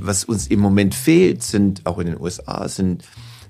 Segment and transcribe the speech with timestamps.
[0.00, 3.04] Was uns im Moment fehlt, sind auch in den USA, sind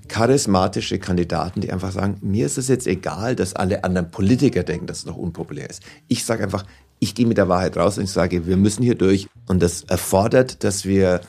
[0.07, 4.85] charismatische Kandidaten, die einfach sagen, mir ist es jetzt egal, dass alle anderen Politiker denken,
[4.87, 5.81] dass es noch unpopulär ist.
[6.07, 6.65] Ich sage einfach,
[6.99, 9.27] ich gehe mit der Wahrheit raus und ich sage, wir müssen hier durch.
[9.47, 11.21] Und das erfordert, dass wir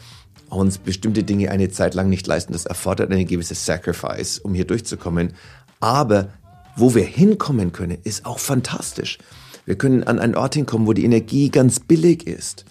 [0.49, 2.53] uns bestimmte Dinge eine Zeit lang nicht leisten.
[2.53, 5.33] Das erfordert eine gewisse Sacrifice, um hier durchzukommen.
[5.81, 6.29] Aber
[6.77, 9.19] wo wir hinkommen können, ist auch fantastisch.
[9.67, 12.65] Wir können an einen Ort hinkommen, wo die Energie ganz billig ist,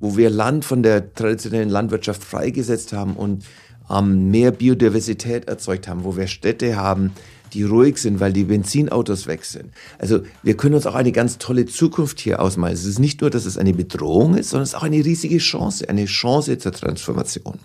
[0.00, 3.44] wo wir Land von der traditionellen Landwirtschaft freigesetzt haben und
[3.90, 7.12] ähm, mehr Biodiversität erzeugt haben, wo wir Städte haben,
[7.52, 9.70] die ruhig sind, weil die Benzinautos weg sind.
[9.98, 12.74] Also wir können uns auch eine ganz tolle Zukunft hier ausmalen.
[12.74, 15.38] Es ist nicht nur, dass es eine Bedrohung ist, sondern es ist auch eine riesige
[15.38, 17.58] Chance, eine Chance zur Transformation.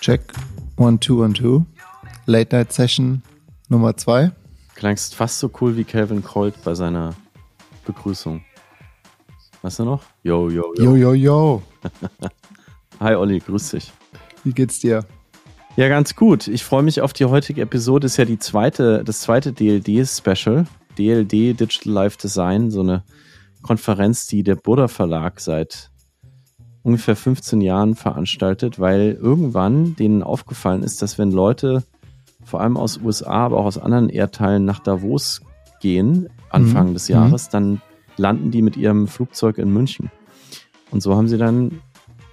[0.00, 0.20] Check.
[0.76, 1.64] One, two, one, two.
[2.26, 3.22] Late Night Session
[3.68, 4.32] Nummer zwei.
[4.76, 7.14] Klangst fast so cool wie Calvin Colt bei seiner
[7.86, 8.44] Begrüßung.
[9.62, 10.02] Weißt du noch?
[10.22, 10.84] Yo, yo, yo.
[10.84, 11.62] Yo, yo, yo.
[13.00, 13.90] Hi Olli, grüß dich.
[14.44, 15.06] Wie geht's dir?
[15.76, 16.46] Ja, ganz gut.
[16.46, 18.04] Ich freue mich auf die heutige Episode.
[18.04, 20.66] Ist ja die zweite, das zweite DLD-Special.
[20.98, 23.02] DLD Digital Life Design, so eine
[23.62, 25.90] Konferenz, die der Buddha Verlag seit
[26.82, 31.82] ungefähr 15 Jahren veranstaltet, weil irgendwann denen aufgefallen ist, dass wenn Leute
[32.46, 35.42] vor allem aus USA, aber auch aus anderen Erdteilen nach Davos
[35.80, 36.94] gehen, Anfang mhm.
[36.94, 37.52] des Jahres, mhm.
[37.52, 37.82] dann
[38.16, 40.10] landen die mit ihrem Flugzeug in München.
[40.90, 41.82] Und so haben sie dann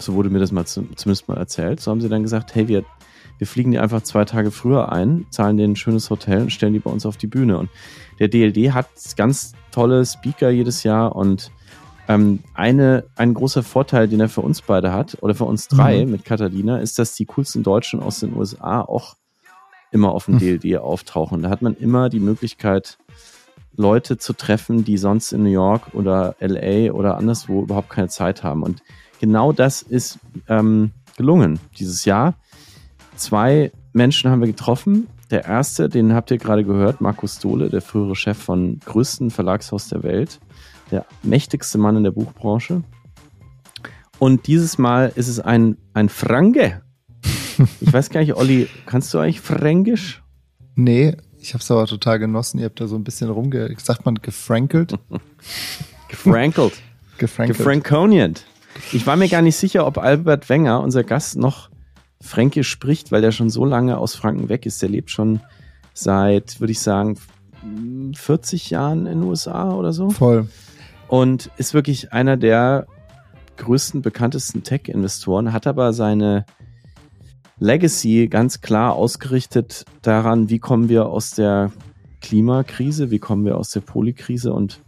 [0.03, 2.84] so wurde mir das mal zumindest mal erzählt, so haben sie dann gesagt, hey, wir,
[3.38, 6.73] wir fliegen die einfach zwei Tage früher ein, zahlen denen ein schönes Hotel und stellen
[6.73, 7.58] die bei uns auf die Bühne.
[7.58, 7.69] Und
[8.19, 11.52] der DLD hat ganz tolle Speaker jedes Jahr und
[12.08, 16.06] ähm, eine, ein großer Vorteil, den er für uns beide hat, oder für uns drei
[16.06, 16.11] mhm.
[16.11, 19.16] mit Catalina, ist, dass die coolsten Deutschen aus den USA auch
[19.94, 20.39] immer auf dem.
[20.39, 21.44] DLD auftauchen.
[21.44, 22.97] Da hat man immer die Möglichkeit,
[23.75, 28.44] Leute zu treffen, die sonst in New York oder LA oder anderswo überhaupt keine Zeit
[28.44, 28.63] haben.
[28.63, 28.83] Und
[29.19, 32.35] genau das ist ähm, gelungen dieses Jahr.
[33.16, 35.07] Zwei Menschen haben wir getroffen.
[35.31, 39.89] Der erste, den habt ihr gerade gehört, Markus Dohle, der frühere Chef von größten Verlagshaus
[39.89, 40.39] der Welt,
[40.91, 42.84] der mächtigste Mann in der Buchbranche.
[44.19, 46.81] Und dieses Mal ist es ein, ein Franke.
[47.81, 50.24] Ich weiß gar nicht, Olli, kannst du eigentlich Fränkisch?
[50.75, 52.59] Nee, ich habe es aber total genossen.
[52.59, 53.75] Ihr habt da so ein bisschen rumge...
[53.78, 54.97] Sagt man gefrankelt?
[56.08, 56.74] Gefrankelt.
[57.18, 57.58] Gefrankelt.
[57.58, 58.46] Gefrankoniert.
[58.92, 61.69] Ich war mir gar nicht sicher, ob Albert Wenger, unser Gast, noch
[62.22, 64.81] Fränkisch spricht, weil der schon so lange aus Franken weg ist.
[64.81, 65.42] Der lebt schon
[65.94, 67.18] seit, würde ich sagen,
[68.16, 70.09] 40 Jahren in den USA oder so.
[70.09, 70.47] Voll.
[71.08, 72.88] Und ist wirklich einer der
[73.58, 76.46] größten, bekanntesten Tech-Investoren, hat aber seine
[77.63, 81.72] Legacy ganz klar ausgerichtet daran, wie kommen wir aus der
[82.19, 84.81] Klimakrise, wie kommen wir aus der Polykrise und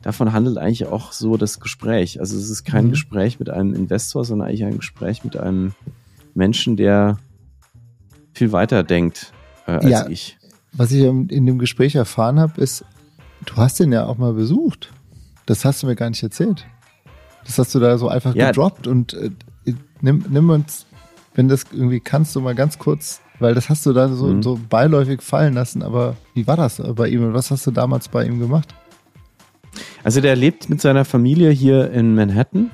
[0.00, 2.20] davon handelt eigentlich auch so das Gespräch.
[2.20, 2.90] Also es ist kein mhm.
[2.90, 5.74] Gespräch mit einem Investor, sondern eigentlich ein Gespräch mit einem
[6.34, 7.18] Menschen, der
[8.32, 9.32] viel weiter denkt
[9.66, 10.38] äh, als ja, ich.
[10.72, 12.82] Was ich in dem Gespräch erfahren habe, ist,
[13.44, 14.90] du hast den ja auch mal besucht.
[15.44, 16.64] Das hast du mir gar nicht erzählt.
[17.44, 18.46] Das hast du da so einfach ja.
[18.46, 19.30] gedroppt und äh,
[20.00, 20.86] nimm, nimm uns,
[21.34, 24.42] wenn das irgendwie kannst du mal ganz kurz, weil das hast du da so, mhm.
[24.42, 28.08] so beiläufig fallen lassen, aber wie war das bei ihm und was hast du damals
[28.08, 28.74] bei ihm gemacht?
[30.04, 32.70] Also der lebt mit seiner Familie hier in Manhattan,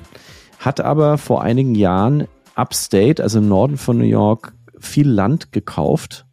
[0.59, 6.27] hat aber vor einigen Jahren upstate, also im Norden von New York, viel Land gekauft,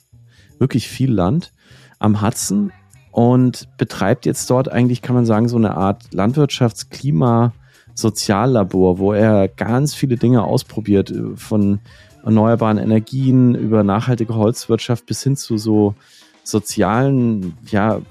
[0.59, 1.51] wirklich viel Land
[1.99, 2.71] am Hudson
[3.11, 7.53] und betreibt jetzt dort eigentlich, kann man sagen, so eine Art Landwirtschaftsklima
[7.93, 11.79] Soziallabor, wo er ganz viele Dinge ausprobiert, von
[12.25, 15.95] erneuerbaren Energien über nachhaltige Holzwirtschaft bis hin zu so
[16.43, 18.01] sozialen, ja,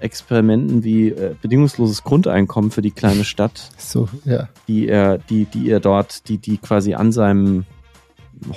[0.00, 4.48] Experimenten wie äh, bedingungsloses Grundeinkommen für die kleine Stadt, so, ja.
[4.68, 7.64] die er, die, die er dort, die, die quasi an seinem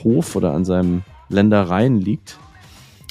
[0.03, 2.38] Hof oder an seinem Ländereien liegt.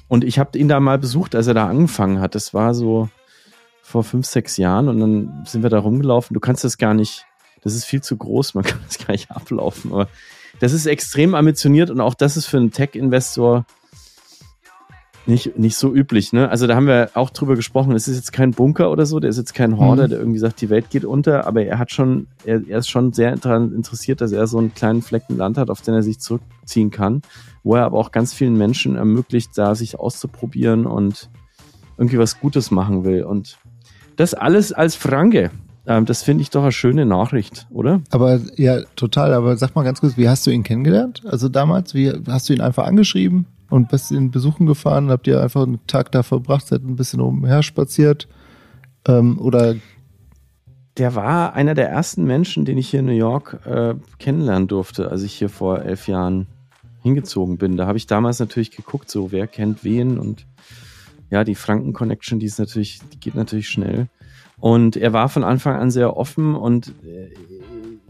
[0.06, 2.34] Und ich habe ihn da mal besucht, als er da angefangen hat.
[2.34, 3.08] Das war so
[3.82, 6.34] vor fünf, sechs Jahren und dann sind wir da rumgelaufen.
[6.34, 7.26] Du kannst das gar nicht,
[7.62, 9.92] das ist viel zu groß, man kann das gar nicht ablaufen.
[9.92, 10.08] Aber
[10.60, 13.64] das ist extrem ambitioniert und auch das ist für einen Tech-Investor
[15.26, 16.48] nicht, nicht so üblich, ne?
[16.48, 17.92] Also da haben wir auch drüber gesprochen.
[17.92, 20.10] Es ist jetzt kein Bunker oder so, der ist jetzt kein Horder, mhm.
[20.10, 23.12] der irgendwie sagt, die Welt geht unter, aber er hat schon, er, er ist schon
[23.12, 26.20] sehr daran interessiert, dass er so einen kleinen Flecken Land hat, auf den er sich
[26.20, 27.22] zurückziehen kann,
[27.62, 31.30] wo er aber auch ganz vielen Menschen ermöglicht, da sich auszuprobieren und
[31.96, 33.22] irgendwie was Gutes machen will.
[33.22, 33.58] Und
[34.16, 35.50] das alles als Franke.
[35.86, 38.00] Ähm, das finde ich doch eine schöne Nachricht, oder?
[38.10, 39.32] Aber ja, total.
[39.34, 41.22] Aber sag mal ganz kurz, wie hast du ihn kennengelernt?
[41.26, 43.46] Also damals, wie hast du ihn einfach angeschrieben?
[43.70, 47.20] und bist ihn besuchen gefahren, habt ihr einfach einen Tag da verbracht, seid ein bisschen
[47.20, 48.28] umher spaziert
[49.06, 49.76] Ähm, oder
[50.98, 55.10] der war einer der ersten Menschen, den ich hier in New York äh, kennenlernen durfte,
[55.10, 56.48] als ich hier vor elf Jahren
[57.02, 57.78] hingezogen bin.
[57.78, 60.46] Da habe ich damals natürlich geguckt, so wer kennt wen und
[61.30, 64.08] ja, die Franken Connection, die ist natürlich, die geht natürlich schnell.
[64.60, 67.30] Und er war von Anfang an sehr offen und äh,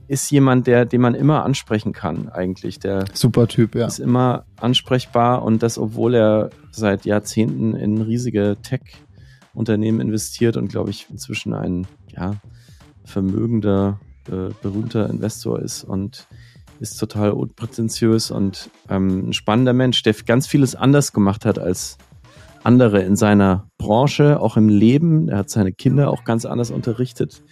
[0.08, 2.80] ist jemand, der, den man immer ansprechen kann, eigentlich.
[2.80, 3.86] Der super Typ, ja.
[3.86, 10.90] Ist immer ansprechbar und das, obwohl er seit Jahrzehnten in riesige Tech-Unternehmen investiert und glaube
[10.90, 12.32] ich inzwischen ein, ja,
[13.04, 16.26] vermögender, äh, berühmter Investor ist und
[16.80, 21.98] ist total unprätentiös und ähm, ein spannender Mensch, der ganz vieles anders gemacht hat als
[22.62, 25.28] andere in seiner Branche, auch im Leben.
[25.28, 27.42] Er hat seine Kinder auch ganz anders unterrichtet.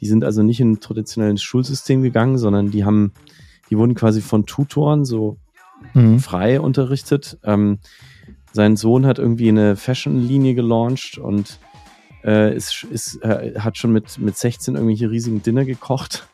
[0.00, 3.12] Die sind also nicht in ein traditionelles Schulsystem gegangen, sondern die haben,
[3.70, 5.38] die wurden quasi von Tutoren so
[5.94, 6.20] mhm.
[6.20, 7.38] frei unterrichtet.
[7.44, 7.78] Ähm,
[8.52, 11.58] sein Sohn hat irgendwie eine Fashion-Linie gelauncht und
[12.24, 16.26] äh, ist, ist, äh, hat schon mit, mit 16 irgendwelche riesigen Dinner gekocht.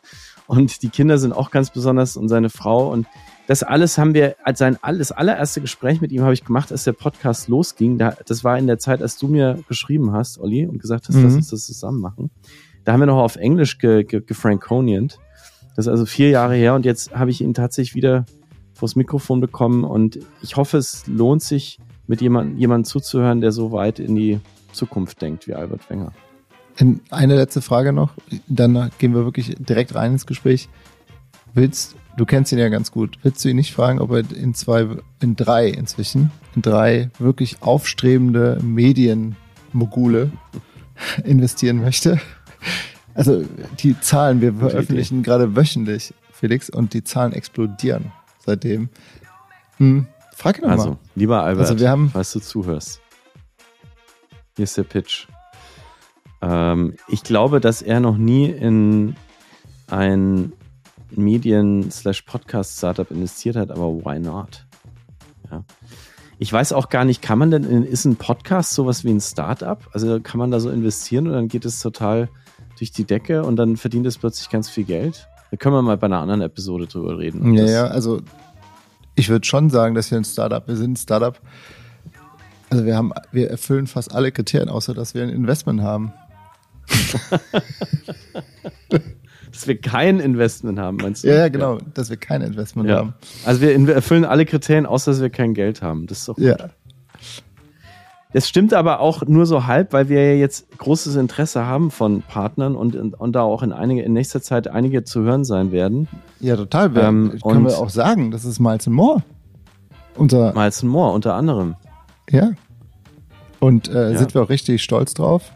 [0.47, 2.91] Und die Kinder sind auch ganz besonders und seine Frau.
[2.91, 3.07] Und
[3.47, 6.85] das alles haben wir, als sein das allererste Gespräch mit ihm habe ich gemacht, als
[6.85, 7.97] der Podcast losging.
[7.97, 11.15] Da, das war in der Zeit, als du mir geschrieben hast, Olli, und gesagt hast,
[11.15, 11.23] mhm.
[11.23, 12.31] lass uns das zusammen machen.
[12.85, 15.19] Da haben wir noch auf Englisch ge, ge, gefranconiant.
[15.75, 18.25] Das ist also vier Jahre her und jetzt habe ich ihn tatsächlich wieder
[18.73, 23.71] vors Mikrofon bekommen und ich hoffe, es lohnt sich, mit jemandem jemand zuzuhören, der so
[23.71, 24.39] weit in die
[24.71, 26.11] Zukunft denkt wie Albert Wenger.
[27.09, 28.13] Eine letzte Frage noch,
[28.47, 30.69] dann gehen wir wirklich direkt rein ins Gespräch.
[31.53, 34.53] Willst, du kennst ihn ja ganz gut, willst du ihn nicht fragen, ob er in
[34.53, 34.87] zwei,
[35.19, 40.31] in drei inzwischen, in drei wirklich aufstrebende Medienmogule
[41.23, 42.19] investieren möchte?
[43.15, 43.43] Also
[43.79, 48.11] die Zahlen, wir veröffentlichen gerade wöchentlich, Felix, und die Zahlen explodieren
[48.45, 48.89] seitdem.
[49.77, 50.97] Hm, frag ihn doch also, mal.
[51.15, 53.01] lieber Albert, also wir haben, falls du zuhörst,
[54.55, 55.27] hier ist der Pitch.
[56.41, 59.15] Ähm, ich glaube, dass er noch nie in
[59.87, 60.53] ein
[61.17, 64.65] Medien-Podcast-Startup investiert hat, aber why not?
[65.49, 65.63] Ja.
[66.39, 69.21] Ich weiß auch gar nicht, kann man denn, in, ist ein Podcast sowas wie ein
[69.21, 69.79] Startup?
[69.93, 72.29] Also kann man da so investieren und dann geht es total
[72.77, 75.27] durch die Decke und dann verdient es plötzlich ganz viel Geld?
[75.51, 77.53] Da können wir mal bei einer anderen Episode drüber reden.
[77.53, 78.21] Ja, ja, also
[79.15, 81.39] ich würde schon sagen, dass wir ein Startup, wir sind ein Startup.
[82.69, 86.11] Also wir haben, wir erfüllen fast alle Kriterien, außer dass wir ein Investment haben.
[89.53, 91.27] dass wir kein Investment haben, meinst du?
[91.27, 92.97] Ja, ja genau, dass wir kein Investment ja.
[92.97, 93.13] haben.
[93.45, 96.07] Also wir erfüllen alle Kriterien, außer dass wir kein Geld haben.
[96.07, 96.45] Das ist doch gut.
[96.45, 96.57] Ja.
[98.33, 102.23] Das stimmt aber auch nur so halb, weil wir ja jetzt großes Interesse haben von
[102.23, 106.07] Partnern und, und da auch in, einige, in nächster Zeit einige zu hören sein werden.
[106.39, 106.95] Ja, total.
[106.95, 109.21] Wir, ähm, können wir auch sagen, das ist Miles Moore.
[110.15, 111.75] Unser Miles Moore unter anderem.
[112.31, 112.53] Ja.
[113.59, 114.17] Und äh, ja.
[114.17, 115.51] sind wir auch richtig stolz drauf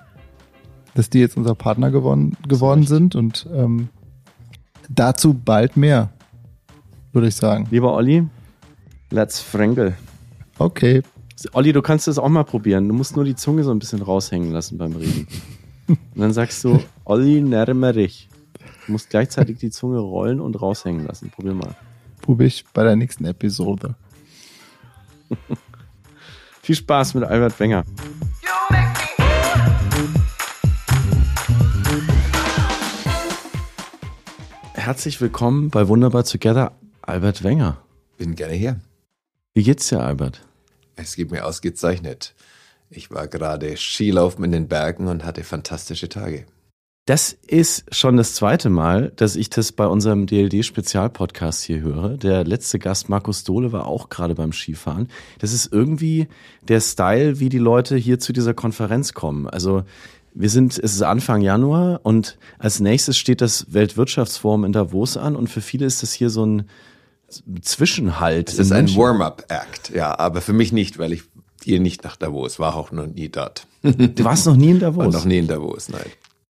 [0.97, 3.89] dass die jetzt unser Partner geworden, geworden sind und ähm,
[4.89, 6.09] dazu bald mehr,
[7.13, 7.67] würde ich sagen.
[7.69, 8.27] Lieber Olli,
[9.11, 9.95] let's Fränkel.
[10.57, 11.03] Okay.
[11.53, 12.87] Olli, du kannst das auch mal probieren.
[12.87, 15.27] Du musst nur die Zunge so ein bisschen raushängen lassen beim Reden.
[15.87, 18.27] Und dann sagst du, Olli, närmerich.
[18.87, 21.29] Du musst gleichzeitig die Zunge rollen und raushängen lassen.
[21.29, 21.75] Probier mal.
[22.21, 23.95] Probier ich bei der nächsten Episode.
[26.63, 27.85] Viel Spaß mit Albert Wenger.
[34.87, 37.75] Herzlich willkommen bei Wunderbar Together, Albert Wenger.
[38.17, 38.79] Bin gerne hier.
[39.53, 40.45] Wie geht's dir, Albert?
[40.95, 42.33] Es geht mir ausgezeichnet.
[42.89, 46.45] Ich war gerade Skilaufen in den Bergen und hatte fantastische Tage.
[47.07, 52.17] Das ist schon das zweite Mal, dass ich das bei unserem DLD-Spezialpodcast hier höre.
[52.17, 55.09] Der letzte Gast, Markus Dohle, war auch gerade beim Skifahren.
[55.39, 56.27] Das ist irgendwie
[56.67, 59.47] der Style, wie die Leute hier zu dieser Konferenz kommen.
[59.47, 59.83] Also
[60.39, 65.35] wir sind, es ist Anfang Januar und als nächstes steht das Weltwirtschaftsforum in Davos an
[65.35, 66.69] und für viele ist das hier so ein
[67.61, 68.49] Zwischenhalt.
[68.49, 71.23] Es ist ein Warm-up-Act, ja, aber für mich nicht, weil ich
[71.63, 73.67] gehe nicht nach Davos, war auch noch nie dort.
[73.81, 75.05] Du warst noch nie in Davos?
[75.05, 76.05] War noch nie in Davos, nein.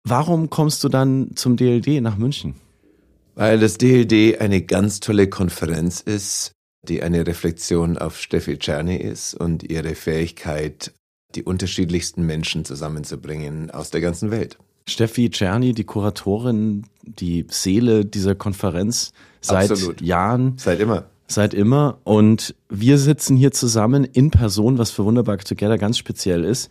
[0.04, 2.54] Warum kommst du dann zum DLD nach München?
[3.34, 6.52] Weil das DLD eine ganz tolle Konferenz ist,
[6.82, 10.92] die eine Reflexion auf Steffi Czerny ist und ihre Fähigkeit,
[11.36, 14.58] die unterschiedlichsten Menschen zusammenzubringen aus der ganzen Welt.
[14.88, 20.00] Steffi Czerny, die Kuratorin, die Seele dieser Konferenz seit Absolut.
[20.00, 20.54] Jahren.
[20.56, 21.04] Seit immer.
[21.26, 21.98] Seit immer.
[22.04, 26.70] Und wir sitzen hier zusammen in Person, was für Wunderbar Together ganz speziell ist.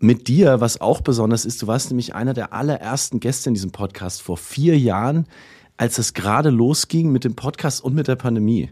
[0.00, 3.70] Mit dir, was auch besonders ist, du warst nämlich einer der allerersten Gäste in diesem
[3.70, 5.26] Podcast vor vier Jahren,
[5.76, 8.70] als es gerade losging mit dem Podcast und mit der Pandemie.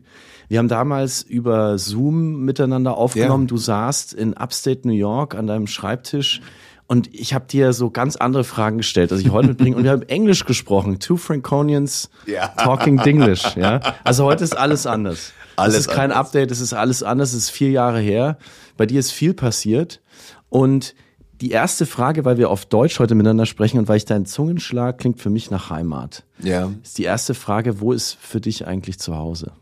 [0.51, 3.45] Wir haben damals über Zoom miteinander aufgenommen.
[3.45, 3.51] Ja.
[3.51, 6.43] Du saßt in Upstate New York an deinem Schreibtisch
[6.89, 9.77] Und ich habe dir so ganz andere Fragen gestellt, dass ich heute mitbringe.
[9.77, 10.99] Und wir haben Englisch gesprochen.
[10.99, 12.49] Two Franconians ja.
[12.49, 13.55] talking Dinglish.
[13.55, 13.81] Ja?
[14.03, 15.33] Also heute ist alles anders.
[15.55, 16.19] Alles es ist kein anders.
[16.27, 17.33] Update, es ist alles anders.
[17.33, 18.37] Es ist vier Jahre her.
[18.77, 20.01] Bei dir ist viel passiert.
[20.49, 20.97] Und
[21.41, 24.99] die erste Frage, weil wir auf Deutsch heute miteinander sprechen und weil ich dein Zungenschlag
[24.99, 26.25] klingt für mich nach Heimat.
[26.43, 26.73] Ja.
[26.83, 29.53] Ist die erste Frage, wo ist für dich eigentlich zu Hause?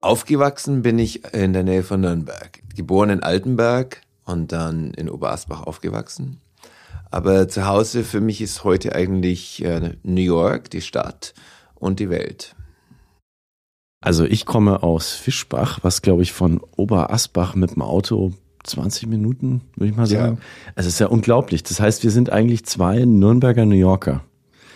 [0.00, 2.62] Aufgewachsen bin ich in der Nähe von Nürnberg.
[2.74, 6.40] Geboren in Altenberg, und dann in Oberasbach aufgewachsen.
[7.10, 11.32] Aber zu Hause für mich ist heute eigentlich äh, New York, die Stadt
[11.74, 12.54] und die Welt.
[14.00, 18.32] Also ich komme aus Fischbach, was glaube ich von Oberasbach mit dem Auto
[18.64, 20.36] 20 Minuten, würde ich mal sagen.
[20.36, 20.72] Ja.
[20.76, 21.62] Also es ist ja unglaublich.
[21.62, 24.22] Das heißt, wir sind eigentlich zwei Nürnberger New Yorker.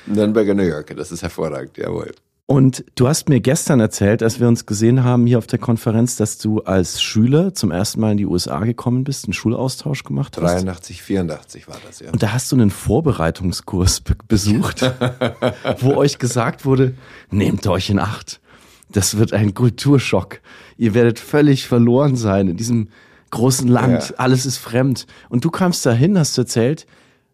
[0.07, 2.12] Nürnberger New Yorker, das ist hervorragend, jawohl.
[2.47, 6.17] Und du hast mir gestern erzählt, als wir uns gesehen haben hier auf der Konferenz,
[6.17, 10.37] dass du als Schüler zum ersten Mal in die USA gekommen bist, einen Schulaustausch gemacht
[10.37, 10.43] hast.
[10.43, 12.11] 83, 84 war das, ja.
[12.11, 14.83] Und da hast du einen Vorbereitungskurs be besucht,
[15.79, 16.95] wo euch gesagt wurde,
[17.31, 18.41] nehmt euch in Acht.
[18.91, 20.41] Das wird ein Kulturschock.
[20.77, 22.89] Ihr werdet völlig verloren sein in diesem
[23.31, 24.11] großen Land.
[24.11, 24.17] Ja.
[24.17, 25.07] Alles ist fremd.
[25.31, 26.87] Und du kamst dahin, hast du erzählt,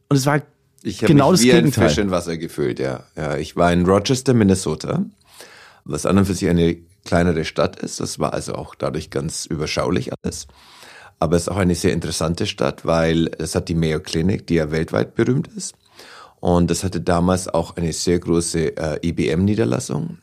[0.08, 0.42] und es war
[0.82, 1.84] ich habe genau mich wie Gegenteil.
[1.84, 3.04] ein Fisch in Wasser gefühlt, ja.
[3.16, 3.36] ja.
[3.36, 5.04] Ich war in Rochester, Minnesota,
[5.84, 8.00] was an und für sich eine kleinere Stadt ist.
[8.00, 10.46] Das war also auch dadurch ganz überschaulich alles.
[11.18, 14.54] Aber es ist auch eine sehr interessante Stadt, weil es hat die Mayo Clinic, die
[14.54, 15.74] ja weltweit berühmt ist.
[16.40, 20.18] Und es hatte damals auch eine sehr große äh, IBM-Niederlassung,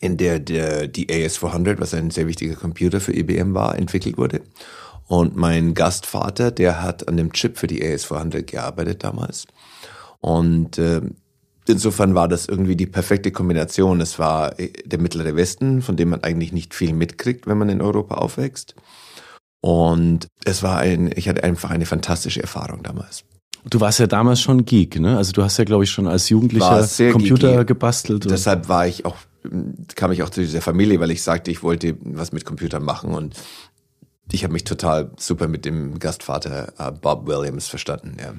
[0.00, 4.40] in der der, die AS400, was ein sehr wichtiger Computer für IBM war, entwickelt wurde.
[5.06, 9.46] Und mein Gastvater, der hat an dem Chip für die AS400 gearbeitet damals.
[10.20, 11.02] Und äh,
[11.66, 14.00] insofern war das irgendwie die perfekte Kombination.
[14.00, 17.68] Es war äh, der mittlere Westen, von dem man eigentlich nicht viel mitkriegt, wenn man
[17.68, 18.74] in Europa aufwächst.
[19.60, 23.24] Und es war ein, ich hatte einfach eine fantastische Erfahrung damals.
[23.70, 25.16] Du warst ja damals schon Geek, ne?
[25.16, 27.66] Also du hast ja, glaube ich, schon als Jugendlicher Computer geeky.
[27.66, 28.28] gebastelt.
[28.28, 29.14] Deshalb war ich auch,
[29.94, 33.14] kam ich auch zu dieser Familie, weil ich sagte, ich wollte was mit Computern machen
[33.14, 33.36] und
[34.32, 38.16] ich habe mich total super mit dem Gastvater äh, Bob Williams verstanden.
[38.20, 38.34] Ja.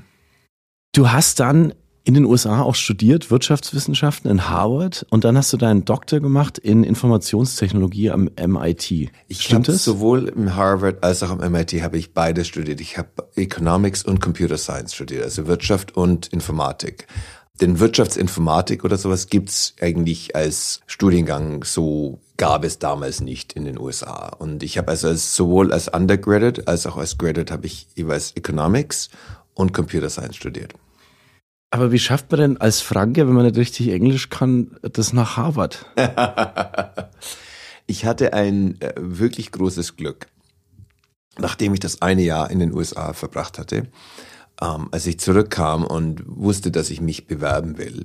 [0.93, 1.73] Du hast dann
[2.05, 6.57] in den USA auch studiert, Wirtschaftswissenschaften in Harvard und dann hast du deinen Doktor gemacht
[6.57, 9.09] in Informationstechnologie am MIT.
[9.29, 9.85] Ich Stimmt es?
[9.85, 12.81] Sowohl im Harvard als auch am MIT habe ich beides studiert.
[12.81, 17.07] Ich habe Economics und Computer Science studiert, also Wirtschaft und Informatik.
[17.63, 23.79] Denn Wirtschaftsinformatik oder sowas gibt's eigentlich als Studiengang so gab es damals nicht in den
[23.79, 24.35] USA.
[24.37, 28.35] Und ich habe also als, sowohl als Undergraduate als auch als Graduate habe ich jeweils
[28.35, 29.09] Economics
[29.53, 30.73] und Computer Science studiert.
[31.71, 35.37] Aber wie schafft man denn als Franke, wenn man nicht richtig Englisch kann, das nach
[35.37, 35.85] Harvard?
[37.87, 40.27] ich hatte ein äh, wirklich großes Glück.
[41.37, 43.87] Nachdem ich das eine Jahr in den USA verbracht hatte,
[44.61, 48.03] ähm, als ich zurückkam und wusste, dass ich mich bewerben will,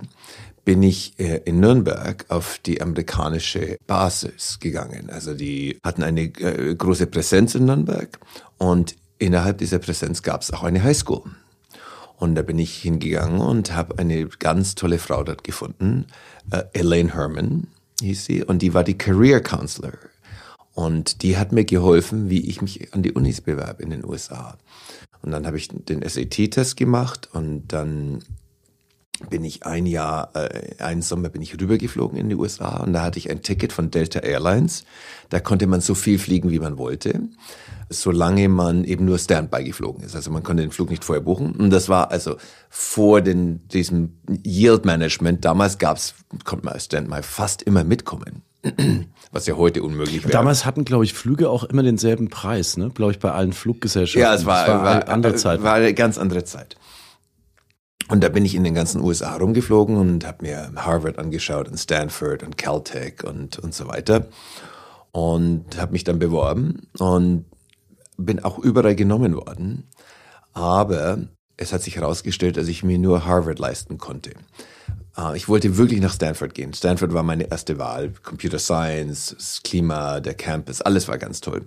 [0.65, 5.09] bin ich äh, in Nürnberg auf die amerikanische Basis gegangen.
[5.11, 8.19] Also die hatten eine äh, große Präsenz in Nürnberg
[8.59, 11.23] und innerhalb dieser Präsenz gab es auch eine Highschool.
[12.19, 16.07] Und da bin ich hingegangen und habe eine ganz tolle Frau dort gefunden,
[16.51, 17.69] äh, Elaine Herman
[18.01, 19.93] hieß sie, und die war die Career Counselor.
[20.75, 24.57] Und die hat mir geholfen, wie ich mich an die Unis bewerbe in den USA.
[25.23, 28.23] Und dann habe ich den SAT-Test gemacht und dann
[29.31, 33.03] bin ich ein Jahr, äh, einen Sommer bin ich rübergeflogen in die USA und da
[33.03, 34.85] hatte ich ein Ticket von Delta Airlines.
[35.29, 37.23] Da konnte man so viel fliegen, wie man wollte,
[37.91, 40.15] solange man eben nur Standby geflogen ist.
[40.15, 41.53] Also man konnte den Flug nicht vorher buchen.
[41.53, 42.37] Und das war also
[42.71, 45.45] vor den, diesem Yield Management.
[45.45, 48.43] Damals gab's, konnte man als Standby fast immer mitkommen.
[49.33, 50.33] Was ja heute unmöglich wäre.
[50.33, 52.91] Damals hatten, glaube ich, Flüge auch immer denselben Preis, ne?
[52.91, 54.21] Glaube ich, bei allen Fluggesellschaften.
[54.21, 55.63] Ja, es war, war, war eine andere Zeit.
[55.63, 56.77] War eine ganz andere Zeit.
[58.09, 61.77] Und da bin ich in den ganzen USA rumgeflogen und habe mir Harvard angeschaut und
[61.77, 64.29] Stanford und Caltech und, und so weiter.
[65.13, 67.45] Und habe mich dann beworben und
[68.17, 69.89] bin auch überall genommen worden.
[70.55, 71.19] Aber
[71.59, 74.31] es hat sich herausgestellt, dass ich mir nur Harvard leisten konnte.
[75.15, 76.73] Ah, ich wollte wirklich nach Stanford gehen.
[76.73, 78.13] Stanford war meine erste Wahl.
[78.23, 81.67] Computer Science, das Klima, der Campus, alles war ganz toll.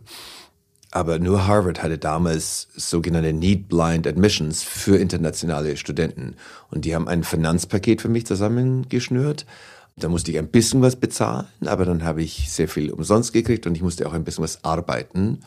[0.90, 6.36] Aber nur Harvard hatte damals sogenannte Need Blind Admissions für internationale Studenten.
[6.70, 9.46] Und die haben ein Finanzpaket für mich zusammengeschnürt.
[9.98, 13.68] Da musste ich ein bisschen was bezahlen, aber dann habe ich sehr viel umsonst gekriegt
[13.68, 15.40] und ich musste auch ein bisschen was arbeiten.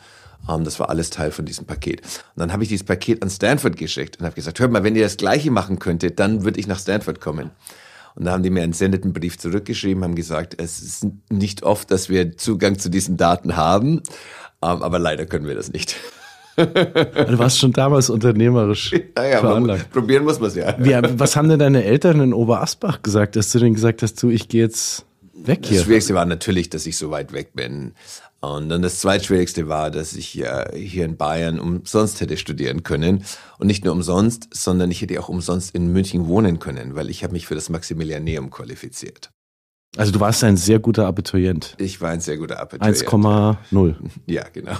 [0.47, 2.01] Um, das war alles Teil von diesem Paket.
[2.01, 4.95] Und dann habe ich dieses Paket an Stanford geschickt und habe gesagt, hört mal, wenn
[4.95, 7.51] ihr das Gleiche machen könntet, dann würde ich nach Stanford kommen.
[8.15, 11.91] Und da haben die mir einen sendeten Brief zurückgeschrieben, haben gesagt, es ist nicht oft,
[11.91, 14.01] dass wir Zugang zu diesen Daten haben,
[14.61, 15.95] aber leider können wir das nicht.
[16.55, 19.91] du warst schon damals unternehmerisch naja, veranlagt.
[19.91, 20.75] probieren muss man es ja.
[20.79, 24.29] Wie, was haben denn deine Eltern in Oberasbach gesagt, dass du denen gesagt hast, du,
[24.29, 25.79] ich gehe jetzt weg hier?
[25.79, 27.93] Das Schwierigste war natürlich, dass ich so weit weg bin.
[28.53, 33.25] Und dann das Zweitschwierigste war, dass ich äh, hier in Bayern umsonst hätte studieren können.
[33.57, 37.23] Und nicht nur umsonst, sondern ich hätte auch umsonst in München wohnen können, weil ich
[37.23, 39.31] habe mich für das Maximilianeum qualifiziert.
[39.97, 41.75] Also du warst ein sehr guter Abiturient.
[41.77, 42.97] Ich war ein sehr guter Abiturient.
[42.97, 43.95] 1,0.
[44.25, 44.75] Ja, genau.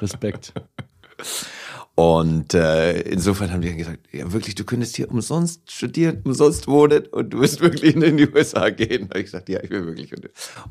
[0.00, 0.52] Respekt.
[1.94, 6.66] Und äh, insofern haben die dann gesagt, ja wirklich, du könntest hier umsonst studieren, umsonst
[6.66, 9.08] wohnen und du wirst wirklich in die USA gehen.
[9.08, 10.10] Da habe ich gesagt, ja, ich will wirklich.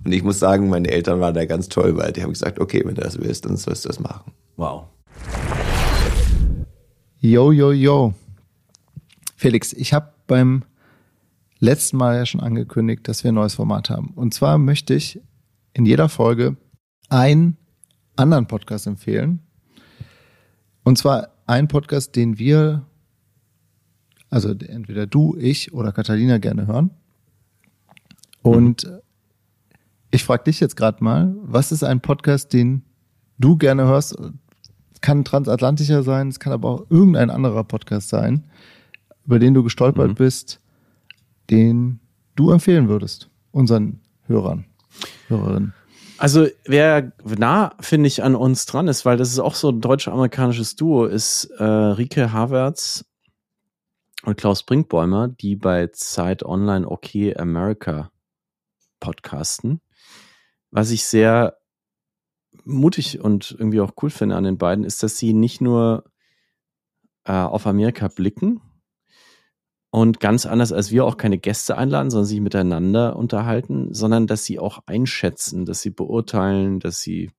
[0.03, 2.81] Und ich muss sagen, meine Eltern waren da ganz toll, weil die haben gesagt, okay,
[2.83, 4.31] wenn du das willst, dann sollst du das machen.
[4.55, 4.87] Wow.
[7.19, 8.15] Yo, yo, yo.
[9.35, 10.63] Felix, ich habe beim
[11.59, 14.11] letzten Mal ja schon angekündigt, dass wir ein neues Format haben.
[14.15, 15.21] Und zwar möchte ich
[15.73, 16.57] in jeder Folge
[17.09, 17.57] einen
[18.15, 19.41] anderen Podcast empfehlen,
[20.83, 22.85] und zwar ein Podcast, den wir,
[24.29, 26.91] also entweder du, ich oder Katharina gerne hören.
[28.41, 28.99] Und mhm.
[30.09, 32.83] ich frage dich jetzt gerade mal, was ist ein Podcast, den
[33.37, 34.15] du gerne hörst?
[35.01, 38.45] Kann transatlantischer sein, es kann aber auch irgendein anderer Podcast sein,
[39.25, 40.15] über den du gestolpert mhm.
[40.15, 40.59] bist,
[41.49, 41.99] den
[42.35, 44.65] du empfehlen würdest, unseren Hörern,
[45.27, 45.73] Hörerinnen.
[46.21, 49.81] Also wer nah, finde ich, an uns dran ist, weil das ist auch so ein
[49.81, 53.05] deutsch-amerikanisches Duo, ist äh, Rike Havertz
[54.21, 58.11] und Klaus Brinkbäumer, die bei Zeit Online Okay America
[58.99, 59.81] podcasten.
[60.69, 61.57] Was ich sehr
[62.65, 66.03] mutig und irgendwie auch cool finde an den beiden, ist, dass sie nicht nur
[67.23, 68.61] äh, auf Amerika blicken,
[69.91, 74.45] und ganz anders als wir auch keine Gäste einladen, sondern sich miteinander unterhalten, sondern dass
[74.45, 77.31] sie auch einschätzen, dass sie beurteilen, dass sie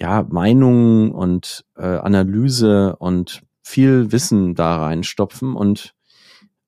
[0.00, 5.94] ja Meinungen und äh, Analyse und viel Wissen da reinstopfen und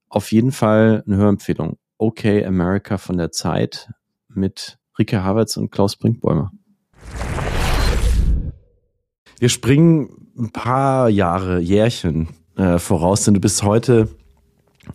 [0.09, 1.77] auf jeden Fall eine Hörempfehlung.
[1.99, 3.90] Okay America von der Zeit
[4.29, 6.53] mit Rike Havertz und Klaus Brinkbäumer.
[9.38, 14.09] Wir springen ein paar Jahre, Jährchen äh, voraus, denn du bist heute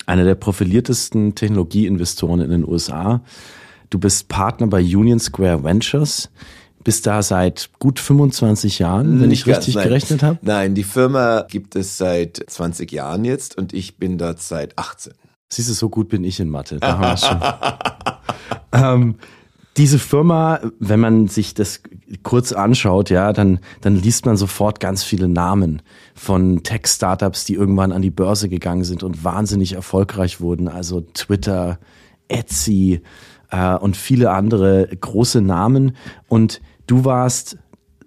[0.05, 3.21] einer der profiliertesten Technologieinvestoren in den USA.
[3.89, 6.29] Du bist Partner bei Union Square Ventures,
[6.83, 10.39] bist da seit gut 25 Jahren, wenn Nicht ich richtig ganz, gerechnet habe.
[10.41, 15.13] Nein, die Firma gibt es seit 20 Jahren jetzt und ich bin dort seit 18.
[15.49, 16.79] Siehst du, so gut bin ich in Mathe.
[16.79, 17.17] Da haben wir
[18.71, 19.01] schon.
[19.01, 19.15] ähm,
[19.77, 21.81] diese Firma, wenn man sich das
[22.23, 25.81] kurz anschaut, ja, dann, dann liest man sofort ganz viele Namen
[26.13, 30.67] von Tech-Startups, die irgendwann an die Börse gegangen sind und wahnsinnig erfolgreich wurden.
[30.67, 31.79] Also Twitter,
[32.27, 33.01] Etsy
[33.49, 35.95] äh, und viele andere große Namen.
[36.27, 37.57] Und du warst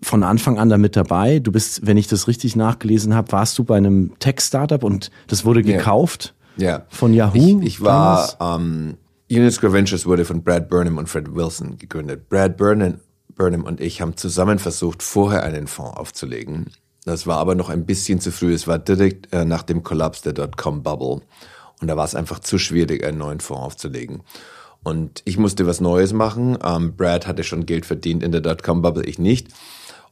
[0.02, 1.38] von Anfang an damit dabei.
[1.38, 5.46] Du bist, wenn ich das richtig nachgelesen habe, warst du bei einem Tech-Startup und das
[5.46, 6.68] wurde gekauft ja.
[6.68, 6.82] Ja.
[6.90, 7.60] von Yahoo.
[7.60, 8.98] Ich, ich war ähm,
[9.30, 12.28] Union Square Ventures wurde von Brad Burnham und Fred Wilson gegründet.
[12.28, 13.00] Brad Burnham,
[13.34, 16.66] Burnham und ich haben zusammen versucht, vorher einen Fonds aufzulegen.
[17.04, 18.52] Das war aber noch ein bisschen zu früh.
[18.52, 21.22] Es war direkt äh, nach dem Kollaps der Dotcom-Bubble.
[21.80, 24.22] Und da war es einfach zu schwierig, einen neuen Fonds aufzulegen.
[24.82, 26.58] Und ich musste was Neues machen.
[26.62, 29.48] Ähm, Brad hatte schon Geld verdient in der Dotcom-Bubble, ich nicht.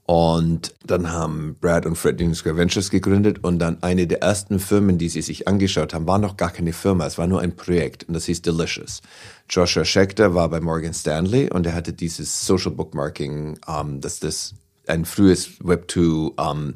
[0.04, 4.98] Und dann haben Brad und Fred Square Ventures gegründet und dann eine der ersten Firmen,
[4.98, 8.04] die sie sich angeschaut haben, war noch gar keine Firma, es war nur ein Projekt
[8.04, 9.00] und das hieß Delicious.
[9.48, 14.54] Joshua Schechter war bei Morgan Stanley und er hatte dieses Social Bookmarking, ähm, dass das
[14.88, 16.74] ein frühes Web2 ähm,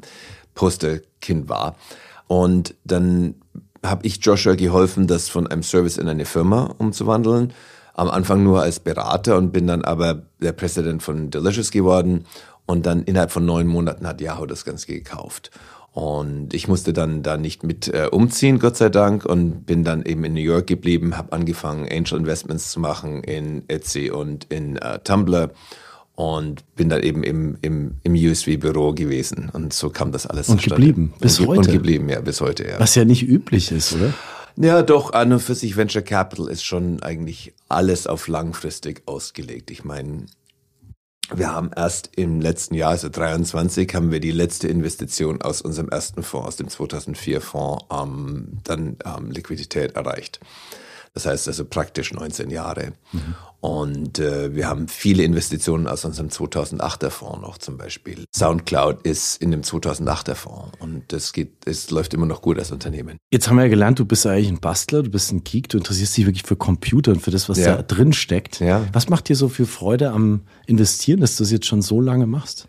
[0.55, 1.75] Posterkind war.
[2.27, 3.35] Und dann
[3.85, 7.53] habe ich Joshua geholfen, das von einem Service in eine Firma umzuwandeln.
[7.93, 12.25] Am Anfang nur als Berater und bin dann aber der Präsident von Delicious geworden
[12.67, 15.49] und dann innerhalb von neun Monaten hat Yahoo das Ganze gekauft.
[15.93, 20.03] Und ich musste dann da nicht mit äh, umziehen, Gott sei Dank, und bin dann
[20.03, 24.75] eben in New York geblieben, habe angefangen, Angel Investments zu machen in Etsy und in
[24.75, 25.49] äh, Tumblr
[26.13, 29.49] und bin dann eben im, im, im USV-Büro gewesen.
[29.51, 31.59] Und so kam das alles Und geblieben, bis und, heute.
[31.61, 32.79] Und geblieben, ja, bis heute, ja.
[32.79, 34.13] Was ja nicht üblich ist, oder?
[34.55, 39.69] Ja, doch, an und für sich Venture Capital ist schon eigentlich alles auf langfristig ausgelegt.
[39.69, 40.25] Ich meine,
[41.33, 45.89] wir haben erst im letzten Jahr, also 23, haben wir die letzte Investition aus unserem
[45.89, 50.39] ersten Fonds, aus dem 2004 Fonds, ähm, dann ähm, Liquidität erreicht.
[51.13, 52.93] Das heißt also praktisch 19 Jahre.
[53.11, 53.35] Mhm.
[53.59, 58.25] Und äh, wir haben viele Investitionen aus unserem 2008er Fonds noch zum Beispiel.
[58.35, 62.71] Soundcloud ist in dem 2008er Fonds und das geht, es läuft immer noch gut als
[62.71, 63.17] Unternehmen.
[63.31, 65.77] Jetzt haben wir ja gelernt, du bist eigentlich ein Bastler, du bist ein Geek, du
[65.79, 67.77] interessierst dich wirklich für Computer und für das, was ja.
[67.77, 68.59] da drin steckt.
[68.59, 68.85] Ja.
[68.93, 72.27] Was macht dir so viel Freude am Investieren, dass du es jetzt schon so lange
[72.27, 72.67] machst?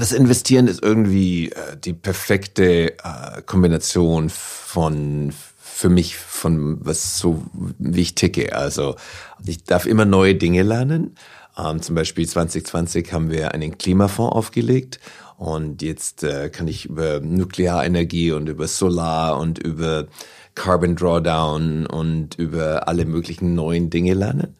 [0.00, 5.32] das Investieren ist irgendwie äh, die perfekte äh, Kombination von
[5.76, 7.44] für mich von was so
[7.78, 8.56] wie ich ticke.
[8.56, 8.96] Also
[9.44, 11.16] ich darf immer neue Dinge lernen.
[11.58, 15.00] Ähm, zum Beispiel 2020 haben wir einen Klimafonds aufgelegt
[15.36, 20.06] und jetzt äh, kann ich über Nuklearenergie und über Solar und über
[20.54, 24.56] Carbon Drawdown und über alle möglichen neuen Dinge lernen.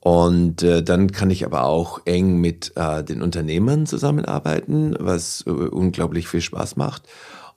[0.00, 5.50] Und äh, dann kann ich aber auch eng mit äh, den Unternehmern zusammenarbeiten, was äh,
[5.50, 7.04] unglaublich viel Spaß macht.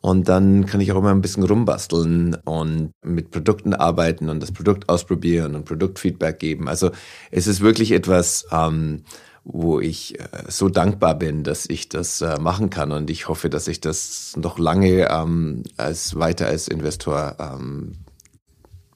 [0.05, 4.51] Und dann kann ich auch immer ein bisschen rumbasteln und mit Produkten arbeiten und das
[4.51, 6.69] Produkt ausprobieren und Produktfeedback geben.
[6.69, 6.91] Also
[7.31, 9.01] es ist wirklich etwas, ähm,
[9.43, 12.91] wo ich äh, so dankbar bin, dass ich das äh, machen kann.
[12.91, 17.93] Und ich hoffe, dass ich das noch lange ähm, als weiter als Investor ähm,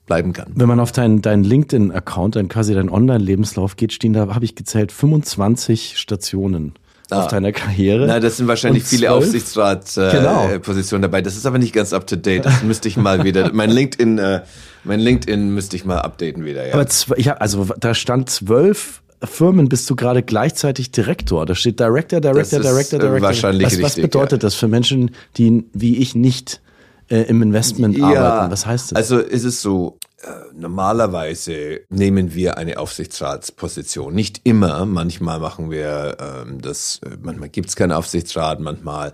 [0.05, 0.51] bleiben kann.
[0.53, 4.53] Wenn man auf deinen dein LinkedIn-Account, dann quasi deinen Online-Lebenslauf geht, stehen da, habe ich
[4.53, 6.75] gezählt, 25 Stationen
[7.11, 7.23] ah.
[7.23, 8.07] auf deiner Karriere.
[8.07, 11.01] Na, das sind wahrscheinlich viele Aufsichtsratspositionen äh, genau.
[11.01, 11.21] dabei.
[11.21, 12.45] Das ist aber nicht ganz up to date.
[12.45, 13.49] Das müsste ich mal wieder.
[13.53, 14.41] mein LinkedIn, äh,
[14.83, 16.67] mein LinkedIn müsste ich mal updaten wieder.
[16.67, 16.73] Ja.
[16.73, 16.85] Aber
[17.17, 21.45] ich hab, also da stand zwölf Firmen bist du gerade gleichzeitig Direktor.
[21.45, 23.21] Da steht Director, Director, Director, Director.
[23.21, 24.47] Wahrscheinlich was, richtig, was bedeutet ja.
[24.47, 26.61] das für Menschen, die wie ich nicht
[27.09, 28.51] äh, im Investment ja, arbeiten?
[28.51, 28.95] Was heißt das?
[28.95, 30.08] Also ist es so, äh,
[30.53, 34.13] normalerweise nehmen wir eine Aufsichtsratsposition.
[34.13, 39.13] Nicht immer, manchmal machen wir ähm, das, äh, manchmal gibt es keinen Aufsichtsrat, manchmal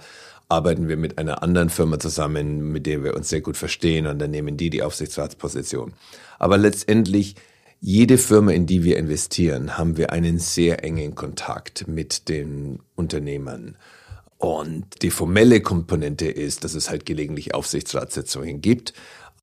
[0.50, 4.20] arbeiten wir mit einer anderen Firma zusammen, mit der wir uns sehr gut verstehen und
[4.20, 5.94] dann nehmen die die Aufsichtsratsposition.
[6.39, 7.36] Aber letztendlich
[7.82, 13.78] jede Firma, in die wir investieren, haben wir einen sehr engen Kontakt mit den Unternehmern.
[14.38, 18.94] Und die formelle Komponente ist, dass es halt gelegentlich Aufsichtsratssitzungen gibt.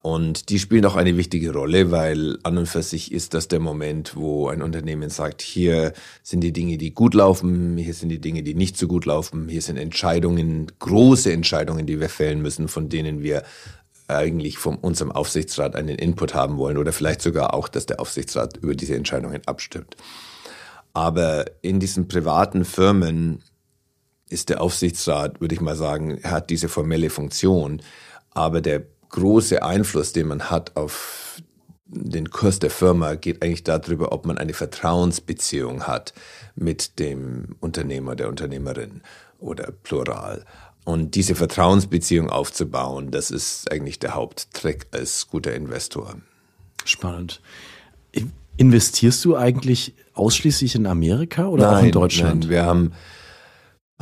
[0.02, 3.60] Und die spielen auch eine wichtige Rolle, weil an und für sich ist das der
[3.60, 5.92] Moment, wo ein Unternehmen sagt, hier
[6.24, 9.48] sind die Dinge, die gut laufen, hier sind die Dinge, die nicht so gut laufen,
[9.48, 13.44] hier sind Entscheidungen, große Entscheidungen, die wir fällen müssen, von denen wir
[14.08, 18.56] eigentlich von unserem Aufsichtsrat einen Input haben wollen oder vielleicht sogar auch, dass der Aufsichtsrat
[18.56, 19.96] über diese Entscheidungen abstimmt.
[20.94, 23.40] Aber in diesen privaten Firmen
[24.28, 27.82] ist der Aufsichtsrat, würde ich mal sagen, hat diese formelle Funktion.
[28.30, 28.82] Aber der
[29.12, 31.40] große Einfluss, den man hat auf
[31.86, 36.12] den Kurs der Firma, geht eigentlich darüber, ob man eine Vertrauensbeziehung hat
[36.56, 39.02] mit dem Unternehmer, der Unternehmerin
[39.38, 40.44] oder plural.
[40.84, 46.16] Und diese Vertrauensbeziehung aufzubauen, das ist eigentlich der Haupttrick als guter Investor.
[46.84, 47.40] Spannend.
[48.56, 52.40] Investierst du eigentlich ausschließlich in Amerika oder nein, auch in Deutschland?
[52.40, 52.92] Nein, wir haben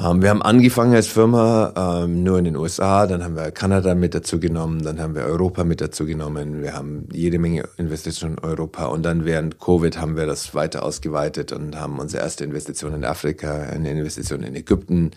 [0.03, 3.95] ähm, wir haben angefangen als Firma ähm, nur in den USA, dann haben wir Kanada
[3.95, 8.39] mit dazu genommen, dann haben wir Europa mit dazu genommen, wir haben jede Menge Investitionen
[8.39, 12.45] in Europa und dann während Covid haben wir das weiter ausgeweitet und haben unsere erste
[12.45, 15.11] Investition in Afrika, eine Investition in Ägypten,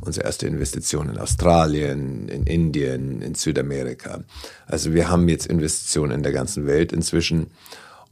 [0.00, 4.20] unsere erste Investition in Australien, in Indien, in Südamerika.
[4.66, 7.48] Also wir haben jetzt Investitionen in der ganzen Welt inzwischen.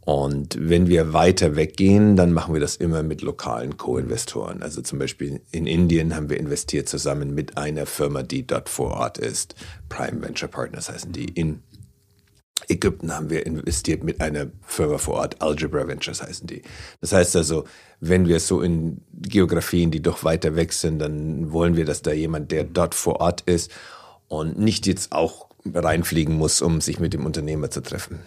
[0.05, 4.63] Und wenn wir weiter weggehen, dann machen wir das immer mit lokalen Co-Investoren.
[4.63, 8.93] Also zum Beispiel in Indien haben wir investiert zusammen mit einer Firma, die dort vor
[8.93, 9.55] Ort ist.
[9.89, 11.25] Prime Venture Partners heißen die.
[11.31, 11.63] In
[12.69, 16.63] Ägypten haben wir investiert mit einer Firma vor Ort, Algebra Ventures heißen die.
[17.01, 17.65] Das heißt also,
[18.01, 22.13] wenn wir so in Geografien, die doch weiter weg sind, dann wollen wir, dass da
[22.13, 23.71] jemand, der dort vor Ort ist
[24.29, 28.21] und nicht jetzt auch reinfliegen muss, um sich mit dem Unternehmer zu treffen.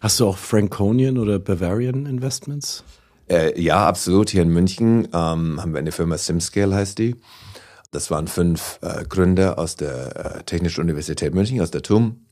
[0.00, 2.84] Hast du auch Franconian oder Bavarian Investments?
[3.28, 4.30] Äh, ja, absolut.
[4.30, 7.16] Hier in München ähm, haben wir eine Firma SimScale, heißt die.
[7.90, 12.26] Das waren fünf äh, Gründer aus der äh, Technischen Universität München, aus der TUM.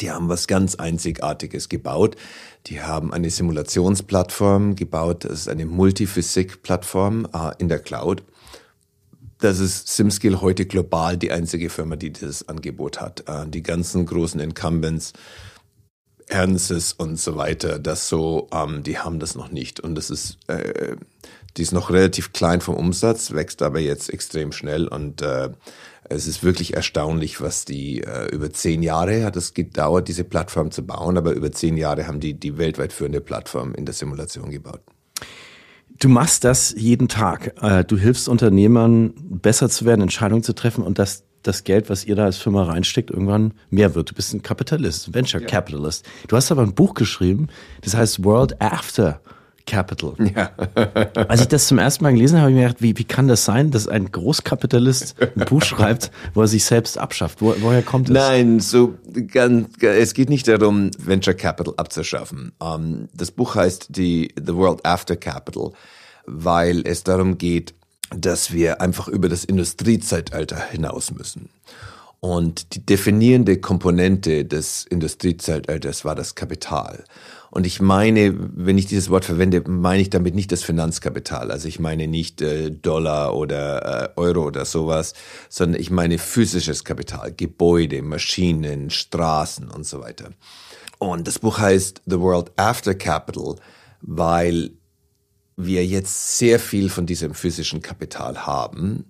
[0.00, 2.16] Die haben was ganz Einzigartiges gebaut.
[2.66, 5.24] Die haben eine Simulationsplattform gebaut.
[5.24, 8.22] Das ist eine Multiphysik-Plattform äh, in der Cloud.
[9.38, 13.24] Das ist SimScale heute global die einzige Firma, die dieses Angebot hat.
[13.26, 15.12] Äh, die ganzen großen Incumbents,
[16.30, 19.80] Ernstes und so weiter, das so, ähm, die haben das noch nicht.
[19.80, 20.96] Und das ist, äh,
[21.56, 25.50] die ist noch relativ klein vom Umsatz, wächst aber jetzt extrem schnell und äh,
[26.04, 30.72] es ist wirklich erstaunlich, was die äh, über zehn Jahre hat es gedauert, diese Plattform
[30.72, 34.50] zu bauen, aber über zehn Jahre haben die die weltweit führende Plattform in der Simulation
[34.50, 34.80] gebaut.
[36.00, 37.54] Du machst das jeden Tag.
[37.62, 42.04] Äh, du hilfst Unternehmern, besser zu werden, Entscheidungen zu treffen und das, das Geld, was
[42.04, 44.10] ihr da als Firma reinsteckt, irgendwann mehr wird.
[44.10, 45.46] Du bist ein Kapitalist, Venture ja.
[45.46, 46.04] Capitalist.
[46.28, 47.48] Du hast aber ein Buch geschrieben,
[47.82, 49.20] das heißt World After
[49.66, 50.14] Capital.
[50.34, 50.50] Ja.
[51.28, 53.28] Als ich das zum ersten Mal gelesen habe, habe ich mir gedacht, wie, wie kann
[53.28, 57.40] das sein, dass ein Großkapitalist ein Buch schreibt, wo er sich selbst abschafft?
[57.40, 58.14] Wo, woher kommt es?
[58.14, 58.94] Nein, so
[59.32, 62.52] ganz, es geht nicht darum, Venture Capital abzuschaffen.
[62.60, 65.72] Ähm, das Buch heißt die The World After Capital,
[66.26, 67.74] weil es darum geht,
[68.10, 71.48] dass wir einfach über das Industriezeitalter hinaus müssen.
[72.20, 77.04] Und die definierende Komponente des Industriezeitalters war das Kapital.
[77.50, 81.50] Und ich meine, wenn ich dieses Wort verwende, meine ich damit nicht das Finanzkapital.
[81.50, 85.14] Also ich meine nicht äh, Dollar oder äh, Euro oder sowas,
[85.48, 90.30] sondern ich meine physisches Kapital, Gebäude, Maschinen, Straßen und so weiter.
[90.98, 93.56] Und das Buch heißt The World After Capital,
[94.02, 94.72] weil
[95.64, 99.04] wir jetzt sehr viel von diesem physischen Kapital haben.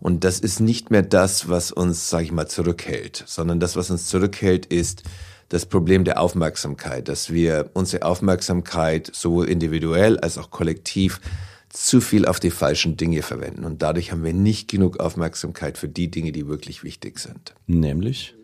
[0.00, 3.90] Und das ist nicht mehr das, was uns, sage ich mal, zurückhält, sondern das, was
[3.90, 5.02] uns zurückhält, ist
[5.48, 11.20] das Problem der Aufmerksamkeit, dass wir unsere Aufmerksamkeit sowohl individuell als auch kollektiv
[11.68, 13.64] zu viel auf die falschen Dinge verwenden.
[13.64, 17.54] Und dadurch haben wir nicht genug Aufmerksamkeit für die Dinge, die wirklich wichtig sind.
[17.66, 18.34] Nämlich?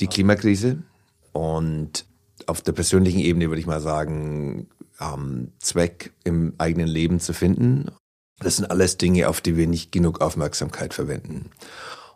[0.00, 0.82] Die Klimakrise
[1.32, 2.06] und
[2.46, 4.66] auf der persönlichen Ebene würde ich mal sagen,
[5.02, 7.90] ähm, Zweck im eigenen Leben zu finden.
[8.38, 11.50] Das sind alles Dinge, auf die wir nicht genug Aufmerksamkeit verwenden.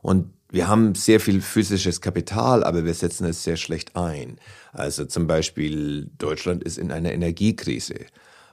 [0.03, 4.39] Und wir haben sehr viel physisches Kapital, aber wir setzen es sehr schlecht ein.
[4.73, 8.07] Also zum Beispiel Deutschland ist in einer Energiekrise.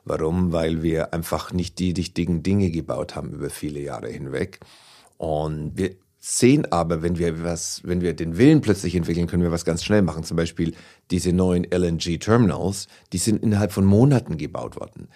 [0.06, 0.52] Warum?
[0.52, 4.60] Weil wir einfach nicht die richtigen Dinge gebaut haben über viele Jahre hinweg.
[5.18, 9.52] Und wir sehen aber, wenn wir was, wenn wir den Willen plötzlich entwickeln, können wir
[9.52, 10.24] was ganz schnell machen.
[10.24, 10.74] Zum Beispiel
[11.12, 15.10] diese neuen LNG-Terminals, die sind innerhalb von Monaten gebaut worden.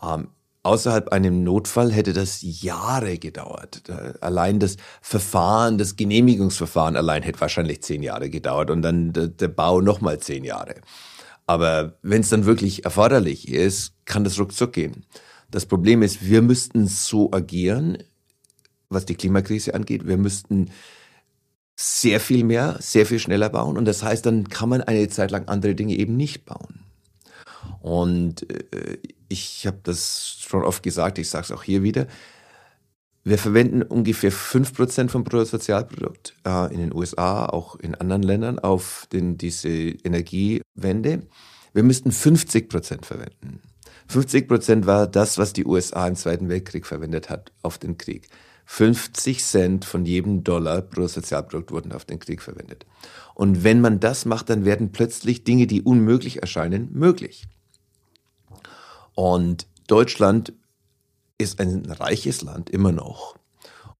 [0.00, 0.28] Ähm,
[0.64, 3.82] Außerhalb einem Notfall hätte das Jahre gedauert.
[4.20, 9.48] Allein das Verfahren, das Genehmigungsverfahren allein hätte wahrscheinlich zehn Jahre gedauert und dann der, der
[9.48, 10.76] Bau nochmal zehn Jahre.
[11.48, 15.04] Aber wenn es dann wirklich erforderlich ist, kann das ruckzuck gehen.
[15.50, 17.98] Das Problem ist, wir müssten so agieren,
[18.92, 20.06] was die Klimakrise angeht.
[20.06, 20.70] Wir müssten
[21.76, 23.76] sehr viel mehr, sehr viel schneller bauen.
[23.76, 26.80] Und das heißt, dann kann man eine Zeit lang andere Dinge eben nicht bauen.
[27.80, 32.06] Und äh, ich habe das schon oft gesagt, ich sage es auch hier wieder.
[33.24, 39.06] Wir verwenden ungefähr 5% vom Bruttosozialprodukt äh, in den USA, auch in anderen Ländern, auf
[39.12, 41.22] den, diese Energiewende.
[41.72, 43.60] Wir müssten 50% verwenden.
[44.10, 48.28] 50% war das, was die USA im Zweiten Weltkrieg verwendet hat auf den Krieg.
[48.74, 52.86] 50 Cent von jedem Dollar pro Sozialprodukt wurden auf den Krieg verwendet.
[53.34, 57.44] Und wenn man das macht, dann werden plötzlich Dinge, die unmöglich erscheinen, möglich.
[59.14, 60.54] Und Deutschland
[61.36, 63.36] ist ein reiches Land immer noch.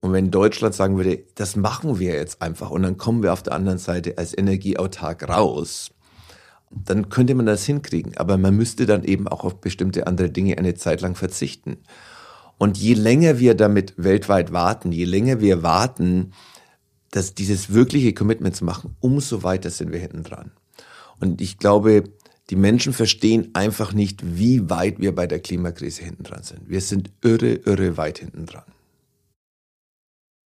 [0.00, 3.42] Und wenn Deutschland sagen würde, das machen wir jetzt einfach und dann kommen wir auf
[3.42, 5.90] der anderen Seite als energieautark raus,
[6.70, 8.16] dann könnte man das hinkriegen.
[8.16, 11.76] Aber man müsste dann eben auch auf bestimmte andere Dinge eine Zeit lang verzichten.
[12.62, 16.32] Und je länger wir damit weltweit warten, je länger wir warten,
[17.10, 20.52] dass dieses wirkliche Commitment zu machen, umso weiter sind wir hinten dran.
[21.18, 22.04] Und ich glaube,
[22.50, 26.68] die Menschen verstehen einfach nicht, wie weit wir bei der Klimakrise hinten dran sind.
[26.68, 28.70] Wir sind irre, irre weit hinten dran.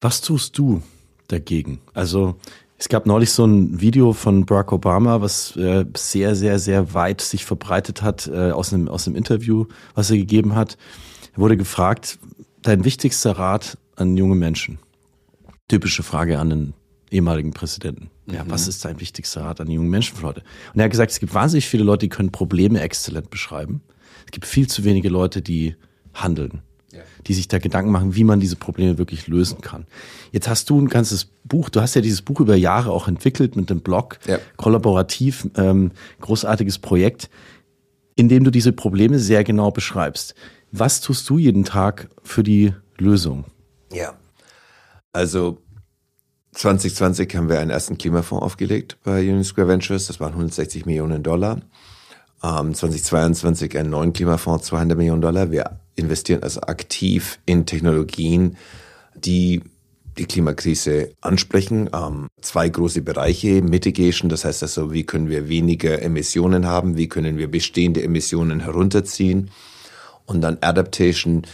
[0.00, 0.81] Was tust du
[1.29, 1.81] dagegen?
[1.92, 2.37] Also
[2.79, 7.20] es gab neulich so ein Video von Barack Obama, was äh, sehr, sehr, sehr weit
[7.20, 10.79] sich verbreitet hat äh, aus, einem, aus einem Interview, was er gegeben hat.
[11.37, 12.18] Er wurde gefragt,
[12.62, 14.79] dein wichtigster Rat an junge Menschen.
[15.68, 16.75] Typische Frage an einen
[17.11, 18.09] ehemaligen Präsidenten.
[18.33, 18.51] Ja, mhm.
[18.51, 20.42] was ist dein wichtigster Rat an jungen Menschen für heute?
[20.72, 23.83] Und er hat gesagt, es gibt wahnsinnig viele Leute, die können Probleme exzellent beschreiben.
[24.25, 25.77] Es gibt viel zu wenige Leute, die
[26.14, 27.01] handeln, ja.
[27.27, 29.87] die sich da Gedanken machen, wie man diese Probleme wirklich lösen kann.
[30.33, 33.57] Jetzt hast du ein ganzes Buch, du hast ja dieses Buch über Jahre auch entwickelt
[33.57, 34.38] mit dem Blog, ja.
[34.57, 35.90] kollaborativ, ähm,
[36.22, 37.29] großartiges Projekt,
[38.14, 40.35] in dem du diese Probleme sehr genau beschreibst.
[40.79, 43.45] Was tust du jeden Tag für die Lösung?
[43.91, 44.12] Ja,
[45.11, 45.62] also
[46.53, 50.07] 2020 haben wir einen ersten Klimafonds aufgelegt bei Union Square Ventures.
[50.07, 51.62] Das waren 160 Millionen Dollar.
[52.45, 55.51] Ähm, 2022 einen neuen Klimafonds, 200 Millionen Dollar.
[55.51, 58.59] Wir investieren also aktiv in Technologien,
[59.15, 59.62] die
[60.19, 61.89] die Klimakrise ansprechen.
[61.95, 63.62] Ähm, zwei große Bereiche.
[63.62, 66.99] Mitigation, das heißt also, wie können wir weniger Emissionen haben?
[66.99, 69.51] Wie können wir bestehende Emissionen herunterziehen?
[70.27, 71.47] Und dann Adaptation,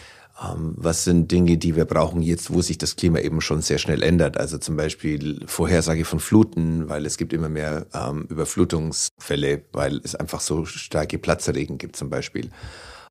[0.42, 3.78] ähm, was sind Dinge, die wir brauchen jetzt, wo sich das Klima eben schon sehr
[3.78, 4.38] schnell ändert?
[4.38, 10.14] Also zum Beispiel Vorhersage von Fluten, weil es gibt immer mehr ähm, Überflutungsfälle, weil es
[10.14, 12.50] einfach so starke Platzregen gibt zum Beispiel.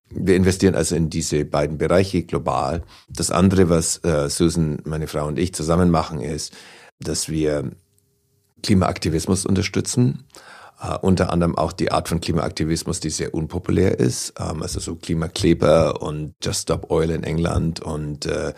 [0.10, 2.84] Wir investieren also in diese beiden Bereiche global.
[3.08, 6.54] Das andere, was äh, Susan, meine Frau und ich zusammen machen, ist,
[7.00, 7.72] dass wir
[8.62, 10.26] Klimaaktivismus unterstützen.
[10.84, 14.96] Uh, unter anderem auch die Art von Klimaaktivismus, die sehr unpopulär ist, ähm, also so
[14.96, 18.54] Klimakleber und Just Stop Oil in England und äh,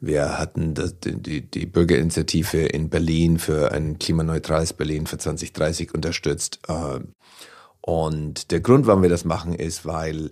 [0.00, 6.58] wir hatten das, die, die Bürgerinitiative in Berlin für ein klimaneutrales Berlin für 2030 unterstützt.
[6.66, 6.98] Äh,
[7.80, 10.30] und der Grund, warum wir das machen, ist, weil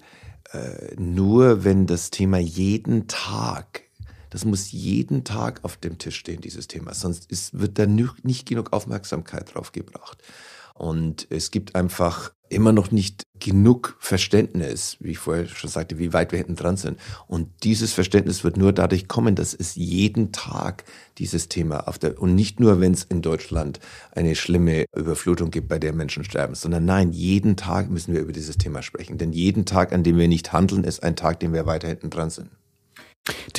[0.96, 3.82] nur wenn das Thema jeden Tag
[4.30, 6.94] Das muss jeden Tag auf dem Tisch stehen, dieses Thema.
[6.94, 10.22] Sonst ist, wird da nicht genug Aufmerksamkeit drauf gebracht.
[10.78, 16.12] Und es gibt einfach immer noch nicht genug Verständnis, wie ich vorher schon sagte, wie
[16.12, 16.98] weit wir hinten dran sind.
[17.26, 20.84] Und dieses Verständnis wird nur dadurch kommen, dass es jeden Tag
[21.18, 23.80] dieses Thema auf der, und nicht nur, wenn es in Deutschland
[24.12, 28.32] eine schlimme Überflutung gibt, bei der Menschen sterben, sondern nein, jeden Tag müssen wir über
[28.32, 29.18] dieses Thema sprechen.
[29.18, 32.10] Denn jeden Tag, an dem wir nicht handeln, ist ein Tag, den wir weiter hinten
[32.10, 32.50] dran sind.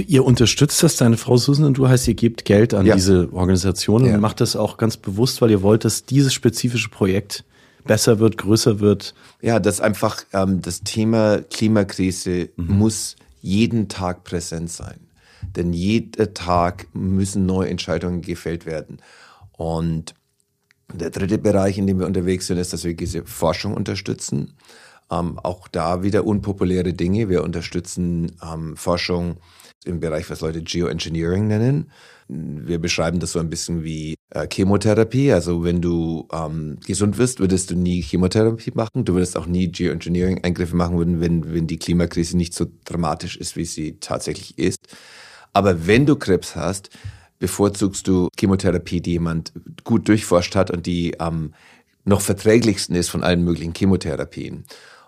[0.05, 2.95] Ihr unterstützt das, deine Frau Susan und du heißt, ihr gebt Geld an ja.
[2.95, 4.15] diese Organisation ja.
[4.15, 7.43] und macht das auch ganz bewusst, weil ihr wollt, dass dieses spezifische Projekt
[7.85, 9.13] besser wird, größer wird.
[9.41, 12.77] Ja, das einfach ähm, das Thema Klimakrise mhm.
[12.77, 14.99] muss jeden Tag präsent sein.
[15.55, 18.99] Denn jeden Tag müssen neue Entscheidungen gefällt werden.
[19.53, 20.13] Und
[20.93, 24.53] der dritte Bereich, in dem wir unterwegs sind, ist, dass wir diese Forschung unterstützen.
[25.11, 27.29] Ähm, auch da wieder unpopuläre Dinge.
[27.29, 29.37] Wir unterstützen ähm, Forschung
[29.85, 31.91] im Bereich, was Leute Geoengineering nennen.
[32.27, 35.31] Wir beschreiben das so ein bisschen wie äh, Chemotherapie.
[35.31, 39.05] Also wenn du ähm, gesund wirst, würdest du nie Chemotherapie machen.
[39.05, 43.55] Du würdest auch nie Geoengineering-Eingriffe machen, würden, wenn, wenn die Klimakrise nicht so dramatisch ist,
[43.55, 44.87] wie sie tatsächlich ist.
[45.53, 46.89] Aber wenn du Krebs hast,
[47.39, 51.53] bevorzugst du Chemotherapie, die jemand gut durchforscht hat und die am
[52.03, 54.65] noch verträglichsten ist von allen möglichen Chemotherapien.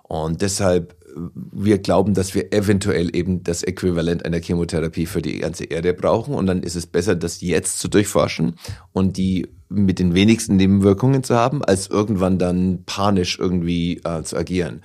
[0.10, 5.66] Und deshalb, wir glauben, dass wir eventuell eben das Äquivalent einer Chemotherapie für die ganze
[5.66, 6.34] Erde brauchen.
[6.34, 8.56] Und dann ist es besser, das jetzt zu durchforschen
[8.92, 14.36] und die mit den wenigsten Nebenwirkungen zu haben, als irgendwann dann panisch irgendwie äh, zu
[14.36, 14.82] agieren.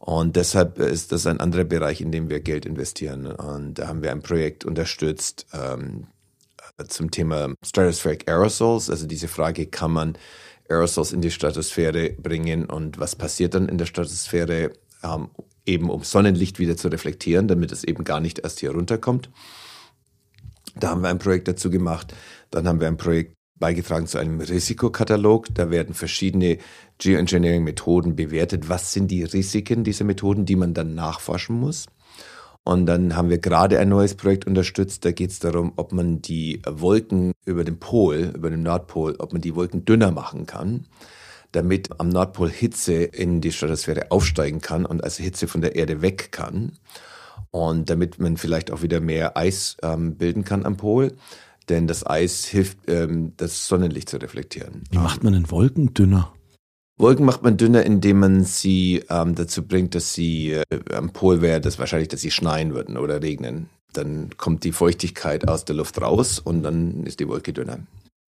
[0.00, 3.26] Und deshalb ist das ein anderer Bereich, in dem wir Geld investieren.
[3.26, 6.08] Und da haben wir ein Projekt unterstützt ähm,
[6.88, 8.90] zum Thema Stratospheric Aerosols.
[8.90, 10.18] Also diese Frage, kann man
[10.68, 15.28] Aerosols in die Stratosphäre bringen und was passiert dann in der Stratosphäre, ähm,
[15.64, 19.30] eben um Sonnenlicht wieder zu reflektieren, damit es eben gar nicht erst hier runterkommt.
[20.76, 22.14] Da haben wir ein Projekt dazu gemacht.
[22.50, 25.48] Dann haben wir ein Projekt beigetragen zu einem Risikokatalog.
[25.54, 26.58] Da werden verschiedene
[26.98, 28.68] Geoengineering-Methoden bewertet.
[28.68, 31.86] Was sind die Risiken dieser Methoden, die man dann nachforschen muss?
[32.68, 35.02] Und dann haben wir gerade ein neues Projekt unterstützt.
[35.06, 39.32] Da geht es darum, ob man die Wolken über dem Pol, über dem Nordpol, ob
[39.32, 40.84] man die Wolken dünner machen kann,
[41.52, 46.02] damit am Nordpol Hitze in die Stratosphäre aufsteigen kann und also Hitze von der Erde
[46.02, 46.72] weg kann.
[47.50, 51.14] Und damit man vielleicht auch wieder mehr Eis ähm, bilden kann am Pol.
[51.70, 54.84] Denn das Eis hilft, ähm, das Sonnenlicht zu reflektieren.
[54.90, 56.34] Wie macht man denn Wolken dünner?
[56.98, 61.40] Wolken macht man dünner, indem man sie ähm, dazu bringt, dass sie äh, am Pol
[61.40, 63.70] wäre, dass wahrscheinlich, dass sie schneien würden oder regnen.
[63.92, 67.78] Dann kommt die Feuchtigkeit aus der Luft raus und dann ist die Wolke dünner.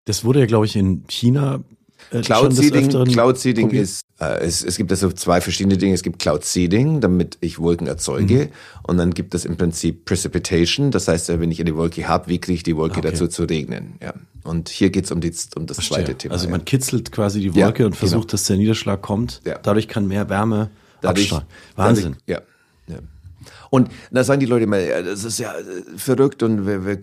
[0.04, 1.62] Das wurde ja, glaube ich, in China
[2.10, 5.94] äh, Cloud Seeding, Cloud Seeding ist, äh, es, es gibt also zwei verschiedene Dinge.
[5.94, 8.46] Es gibt Cloud Seeding, damit ich Wolken erzeuge.
[8.46, 8.48] Mhm.
[8.82, 10.90] Und dann gibt es im Prinzip Precipitation.
[10.90, 13.10] Das heißt, wenn ich eine Wolke habe, wie kriege ich die Wolke okay.
[13.10, 13.94] dazu zu regnen?
[14.02, 14.14] Ja.
[14.42, 15.98] Und hier geht es um, die, um das Verstehe.
[15.98, 16.34] zweite Thema.
[16.34, 18.30] Also man kitzelt quasi die Wolke ja, und versucht, genau.
[18.32, 19.40] dass der Niederschlag kommt.
[19.46, 19.58] Ja.
[19.62, 21.32] Dadurch kann mehr Wärme dadurch,
[21.76, 22.16] Wahnsinn.
[22.26, 22.46] Dadurch,
[22.88, 22.94] ja.
[22.94, 23.00] ja.
[23.70, 25.62] Und da sagen die Leute immer, ja, das ist ja äh,
[25.96, 27.00] verrückt und wir, wir,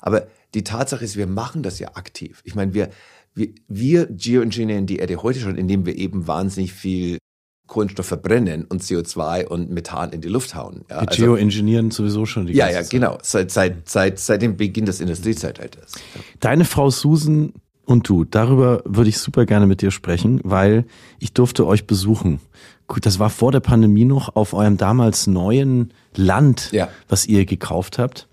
[0.00, 2.42] aber die Tatsache ist, wir machen das ja aktiv.
[2.44, 2.90] Ich meine, wir,
[3.34, 7.18] wir, wir geoengineeren die Erde heute schon, indem wir eben wahnsinnig viel
[7.66, 10.84] Kohlenstoff verbrennen und CO2 und Methan in die Luft hauen.
[10.90, 12.90] Ja, wir also, geoengineeren sowieso schon die Ja, ja, Zeit.
[12.90, 13.18] genau.
[13.22, 15.92] Seit, seit, seit, seit dem Beginn des Industriezeitalters.
[16.40, 17.52] Deine Frau Susan
[17.86, 20.84] und du, darüber würde ich super gerne mit dir sprechen, weil
[21.18, 22.40] ich durfte euch besuchen.
[22.86, 26.88] Gut, das war vor der Pandemie noch auf eurem damals neuen Land, ja.
[27.08, 28.28] was ihr gekauft habt.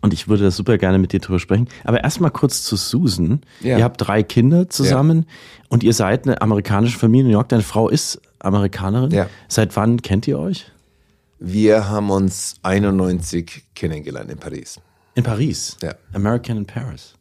[0.00, 1.68] Und ich würde das super gerne mit dir drüber sprechen.
[1.84, 3.40] Aber erstmal kurz zu Susan.
[3.60, 3.78] Ja.
[3.78, 5.34] Ihr habt drei Kinder zusammen ja.
[5.70, 7.48] und ihr seid eine amerikanische Familie in New York.
[7.48, 9.10] Deine Frau ist Amerikanerin.
[9.10, 9.26] Ja.
[9.48, 10.70] Seit wann kennt ihr euch?
[11.40, 14.80] Wir haben uns 91 kennengelernt in Paris.
[15.14, 15.76] In Paris?
[15.82, 15.94] Ja.
[16.12, 17.14] American in Paris.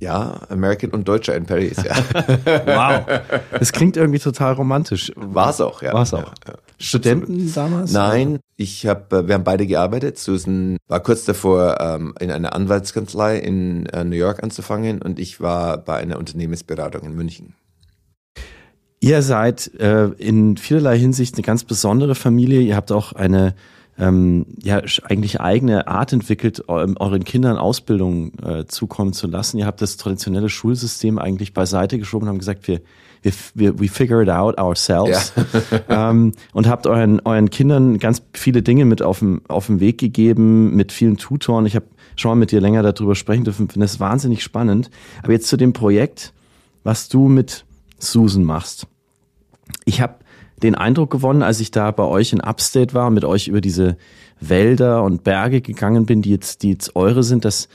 [0.00, 1.94] Ja, American und Deutscher in Paris, ja.
[2.66, 3.20] wow.
[3.58, 5.12] Das klingt irgendwie total romantisch.
[5.14, 5.92] War es auch, ja.
[5.92, 6.32] War es auch.
[6.46, 6.54] Ja, ja.
[6.80, 7.92] Studenten damals?
[7.92, 10.18] Nein, ich habe, äh, wir haben beide gearbeitet.
[10.18, 15.40] Susan war kurz davor, ähm, in einer Anwaltskanzlei in äh, New York anzufangen und ich
[15.40, 17.54] war bei einer Unternehmensberatung in München.
[19.00, 22.60] Ihr seid äh, in vielerlei Hinsicht eine ganz besondere Familie.
[22.60, 23.54] Ihr habt auch eine
[23.98, 29.58] ähm, ja eigentlich eigene Art entwickelt, euren Kindern Ausbildung äh, zukommen zu lassen.
[29.58, 32.80] Ihr habt das traditionelle Schulsystem eigentlich beiseite geschoben und haben gesagt, wir
[33.22, 35.32] wir, wir we figure it out ourselves
[35.88, 36.10] ja.
[36.10, 39.98] ähm, und habt euren euren Kindern ganz viele Dinge mit auf dem auf den Weg
[39.98, 41.66] gegeben mit vielen Tutoren.
[41.66, 43.68] Ich habe schon mal mit dir länger darüber sprechen dürfen.
[43.68, 44.90] Finde das wahnsinnig spannend.
[45.22, 46.32] Aber jetzt zu dem Projekt,
[46.84, 47.64] was du mit
[47.98, 48.86] Susan machst.
[49.84, 50.16] Ich habe
[50.62, 53.96] den Eindruck gewonnen, als ich da bei euch in Upstate war, mit euch über diese
[54.40, 57.68] Wälder und Berge gegangen bin, die jetzt, die jetzt eure sind, dass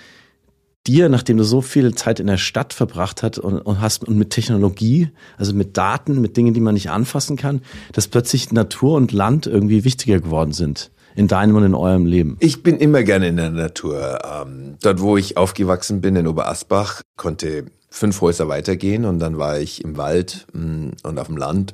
[0.88, 4.18] dir, nachdem du so viel Zeit in der Stadt verbracht hast und, und hast und
[4.18, 7.62] mit Technologie, also mit Daten, mit Dingen, die man nicht anfassen kann,
[7.94, 12.38] dass plötzlich Natur und Land irgendwie wichtiger geworden sind in deinem und in eurem Leben?
[12.40, 14.20] Ich bin immer gerne in der Natur.
[14.24, 19.60] Ähm, dort, wo ich aufgewachsen bin, in Oberasbach, konnte fünf Häuser weitergehen und dann war
[19.60, 21.74] ich im Wald mh, mm, und auf dem Land.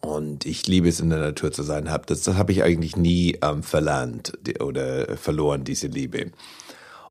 [0.00, 1.90] Und ich liebe es, in der Natur zu sein.
[2.06, 6.30] Das, das habe ich eigentlich nie ähm, verlernt oder verloren, diese Liebe.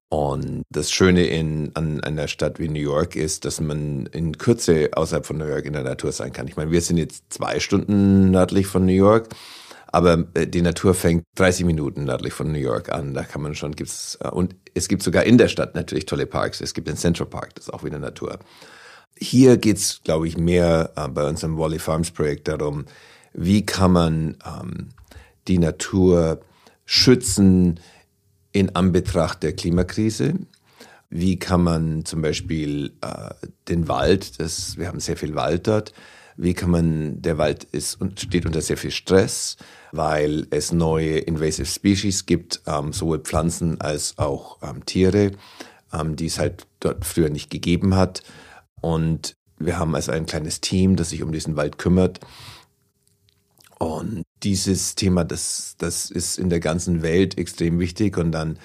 [0.09, 4.91] Und das Schöne in, an einer Stadt wie New York ist, dass man in Kürze
[4.93, 6.47] außerhalb von New York in der Natur sein kann.
[6.47, 9.29] Ich meine, wir sind jetzt zwei Stunden nördlich von New York,
[9.87, 13.13] aber äh, die Natur fängt 30 Minuten nördlich von New York an.
[13.13, 16.27] Da kann man schon, gibt's, äh, und es gibt sogar in der Stadt natürlich tolle
[16.27, 16.61] Parks.
[16.61, 18.37] Es gibt den Central Park, das ist auch wieder Natur.
[19.17, 22.85] Hier geht's, glaube ich, mehr äh, bei unserem Wally Farms Projekt darum,
[23.33, 24.89] wie kann man ähm,
[25.47, 26.41] die Natur
[26.85, 27.79] schützen,
[28.55, 30.35] in Anbetracht der Klimakrise.
[31.09, 33.31] Wie kann man zum Beispiel äh,
[33.67, 35.91] den Wald, das, wir haben sehr viel Wald dort,
[36.37, 39.57] wie kann man, der Wald ist steht unter sehr viel Stress,
[39.91, 45.33] weil es neue Invasive Species gibt, ähm, sowohl Pflanzen als auch ähm, Tiere,
[45.91, 48.23] ähm, die es halt dort früher nicht gegeben hat.
[48.79, 52.21] Und wir haben also ein kleines Team, das sich um diesen Wald kümmert.
[53.79, 58.17] Und dieses Thema, das, das ist in der ganzen Welt extrem wichtig.
[58.17, 58.59] Und dann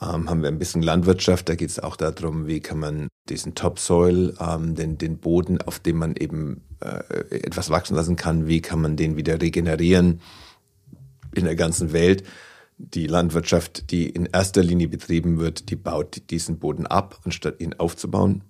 [0.00, 1.48] ähm, haben wir ein bisschen Landwirtschaft.
[1.48, 5.78] Da geht es auch darum, wie kann man diesen Topsoil, ähm, den, den Boden, auf
[5.78, 10.20] dem man eben äh, etwas wachsen lassen kann, wie kann man den wieder regenerieren
[11.34, 12.24] in der ganzen Welt.
[12.78, 17.74] Die Landwirtschaft, die in erster Linie betrieben wird, die baut diesen Boden ab, anstatt ihn
[17.74, 18.44] aufzubauen.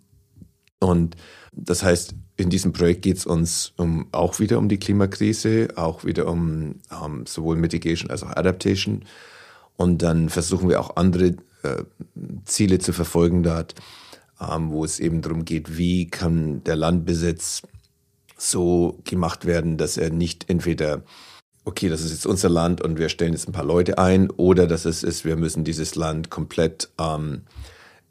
[0.80, 1.16] Und
[1.52, 6.04] das heißt, in diesem Projekt geht es uns um, auch wieder um die Klimakrise, auch
[6.04, 9.04] wieder um, um sowohl Mitigation als auch Adaptation.
[9.76, 11.84] Und dann versuchen wir auch andere äh,
[12.44, 13.74] Ziele zu verfolgen dort,
[14.40, 17.62] ähm, wo es eben darum geht, wie kann der Landbesitz
[18.36, 21.02] so gemacht werden, dass er nicht entweder
[21.66, 24.66] okay, das ist jetzt unser Land und wir stellen jetzt ein paar Leute ein, oder
[24.66, 27.42] dass es ist, wir müssen dieses Land komplett ähm,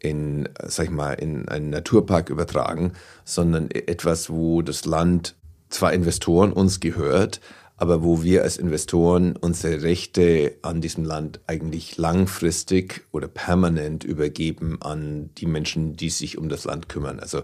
[0.06, 2.94] in, sag ich mal, in einen Naturpark übertragen,
[3.24, 5.36] sondern etwas, wo das Land
[5.70, 7.42] zwar Investoren uns gehört,
[7.78, 14.78] aber wo wir als Investoren unsere Rechte an diesem Land eigentlich langfristig oder permanent übergeben
[14.82, 17.20] an die Menschen, die sich um das Land kümmern.
[17.20, 17.42] Also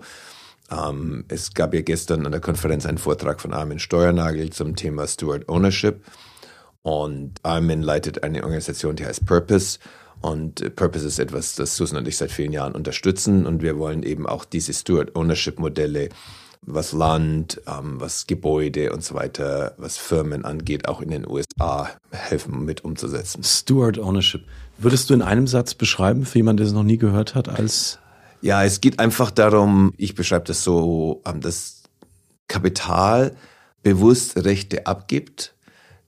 [0.71, 5.07] ähm, es gab ja gestern an der Konferenz einen Vortrag von Armin Steuernagel zum Thema
[5.07, 6.05] Steward Ownership.
[6.83, 9.79] Und Armin leitet eine Organisation, die heißt Purpose.
[10.21, 13.45] Und äh, Purpose ist etwas, das Susan und ich seit vielen Jahren unterstützen.
[13.45, 16.09] Und wir wollen eben auch diese Steward Ownership Modelle,
[16.63, 21.89] was Land, ähm, was Gebäude und so weiter, was Firmen angeht, auch in den USA
[22.11, 23.43] helfen mit umzusetzen.
[23.43, 24.43] Steward Ownership.
[24.77, 27.99] Würdest du in einem Satz beschreiben, für jemanden, der es noch nie gehört hat, als
[28.41, 31.83] ja, es geht einfach darum, ich beschreibe das so, ähm, dass
[32.47, 33.35] Kapital
[33.83, 35.53] bewusst Rechte abgibt,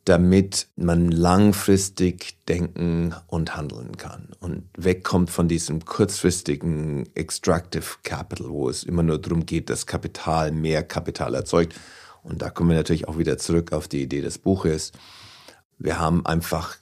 [0.06, 8.70] damit man langfristig denken und handeln kann und wegkommt von diesem kurzfristigen Extractive Capital, wo
[8.70, 11.80] es immer nur darum geht, dass Kapital mehr Kapital erzeugt.
[12.22, 14.92] Und da kommen wir natürlich auch wieder zurück auf die Idee des Buches.
[15.78, 16.78] Wir haben einfach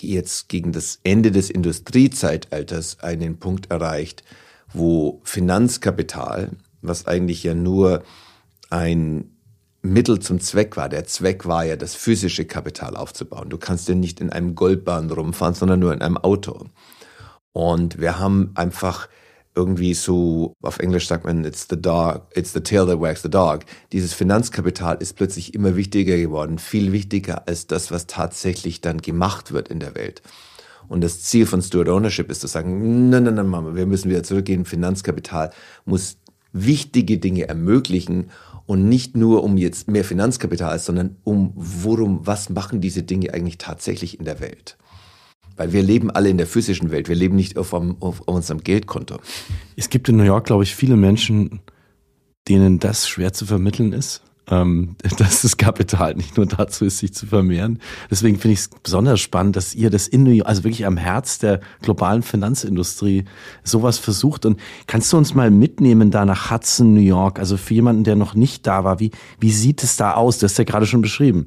[0.00, 4.24] jetzt gegen das Ende des Industriezeitalters einen Punkt erreicht,
[4.72, 6.50] wo Finanzkapital,
[6.82, 8.02] was eigentlich ja nur
[8.70, 9.35] ein
[9.86, 10.88] Mittel zum Zweck war.
[10.88, 13.48] Der Zweck war ja, das physische Kapital aufzubauen.
[13.48, 16.66] Du kannst ja nicht in einem Goldbahn rumfahren, sondern nur in einem Auto.
[17.52, 19.08] Und wir haben einfach
[19.54, 23.30] irgendwie so, auf Englisch sagt man, it's the dog, it's the tail that wags the
[23.30, 23.60] dog.
[23.92, 29.52] Dieses Finanzkapital ist plötzlich immer wichtiger geworden, viel wichtiger als das, was tatsächlich dann gemacht
[29.52, 30.20] wird in der Welt.
[30.88, 34.10] Und das Ziel von Steward Ownership ist zu sagen, nein, nein, nein, Mama, wir müssen
[34.10, 34.66] wieder zurückgehen.
[34.66, 35.50] Finanzkapital
[35.84, 36.18] muss
[36.52, 38.30] wichtige Dinge ermöglichen
[38.66, 43.58] und nicht nur um jetzt mehr Finanzkapital, sondern um worum, was machen diese Dinge eigentlich
[43.58, 44.76] tatsächlich in der Welt?
[45.56, 48.62] Weil wir leben alle in der physischen Welt, wir leben nicht auf, auf, auf unserem
[48.62, 49.18] Geldkonto.
[49.76, 51.60] Es gibt in New York, glaube ich, viele Menschen,
[52.48, 57.14] denen das schwer zu vermitteln ist ähm, dass das Kapital nicht nur dazu ist, sich
[57.14, 57.80] zu vermehren.
[58.10, 60.96] Deswegen finde ich es besonders spannend, dass ihr das in New York, also wirklich am
[60.96, 63.24] Herz der globalen Finanzindustrie
[63.64, 64.46] sowas versucht.
[64.46, 67.38] Und kannst du uns mal mitnehmen da nach Hudson, New York?
[67.38, 70.38] Also für jemanden, der noch nicht da war, wie, wie sieht es da aus?
[70.38, 71.46] Du hast ja gerade schon beschrieben.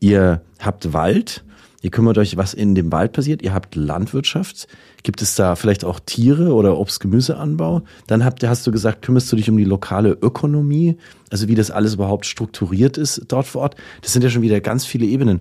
[0.00, 1.44] Ihr habt Wald,
[1.80, 3.40] Ihr kümmert euch, was in dem Wald passiert.
[3.40, 4.66] Ihr habt Landwirtschaft.
[5.04, 7.82] Gibt es da vielleicht auch Tiere oder Obst-Gemüseanbau?
[8.08, 10.96] Dann habt, hast du gesagt, kümmerst du dich um die lokale Ökonomie,
[11.30, 13.76] also wie das alles überhaupt strukturiert ist dort vor Ort.
[14.02, 15.40] Das sind ja schon wieder ganz viele Ebenen.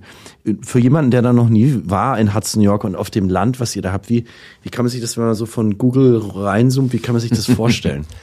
[0.61, 3.75] Für jemanden, der da noch nie war in Hudson, York und auf dem Land, was
[3.75, 4.25] ihr da habt, wie,
[4.61, 7.31] wie kann man sich das, wenn man so von Google reinzoomt, wie kann man sich
[7.31, 8.05] das vorstellen?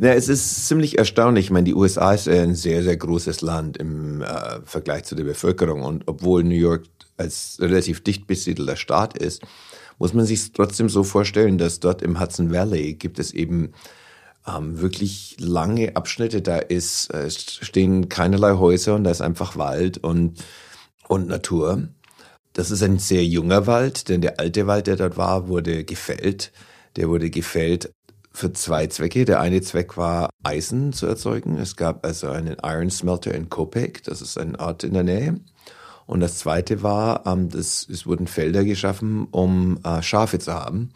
[0.00, 1.46] Ja, es ist ziemlich erstaunlich.
[1.46, 4.26] Ich meine, die USA ist ein sehr, sehr großes Land im äh,
[4.64, 5.82] Vergleich zu der Bevölkerung.
[5.82, 6.84] Und obwohl New York
[7.18, 9.42] als relativ dicht besiedelter Staat ist,
[9.98, 13.72] muss man sich trotzdem so vorstellen, dass dort im Hudson Valley gibt es eben
[14.46, 16.40] ähm, wirklich lange Abschnitte.
[16.40, 20.44] Da ist, äh, stehen keinerlei Häuser und da ist einfach Wald und,
[21.08, 21.88] und Natur.
[22.52, 26.52] Das ist ein sehr junger Wald, denn der alte Wald, der dort war, wurde gefällt.
[26.96, 27.92] Der wurde gefällt
[28.32, 29.24] für zwei Zwecke.
[29.24, 31.58] Der eine Zweck war, Eisen zu erzeugen.
[31.58, 35.40] Es gab also einen Iron Smelter in Kopek, das ist ein Ort in der Nähe.
[36.08, 40.88] Und das zweite war, ähm, das, es wurden Felder geschaffen, um äh, Schafe zu haben,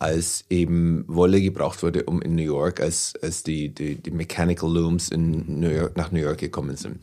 [0.00, 4.68] als eben Wolle gebraucht wurde, um in New York, als, als die, die, die Mechanical
[4.68, 6.98] Looms in New York, nach New York gekommen sind.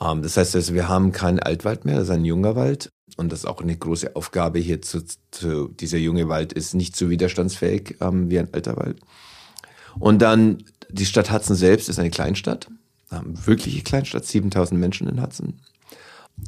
[0.00, 2.90] Ähm, das heißt also, wir haben keinen Altwald mehr, das ist ein junger Wald.
[3.16, 6.94] Und das ist auch eine große Aufgabe hier zu, zu dieser junge Wald ist nicht
[6.94, 9.00] so widerstandsfähig ähm, wie ein alter Wald.
[9.98, 12.68] Und dann die Stadt Hudson selbst ist eine Kleinstadt,
[13.10, 15.54] ähm, wirkliche Kleinstadt, 7000 Menschen in Hudson.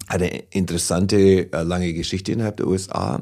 [0.09, 3.21] Eine interessante, äh, lange Geschichte innerhalb der USA.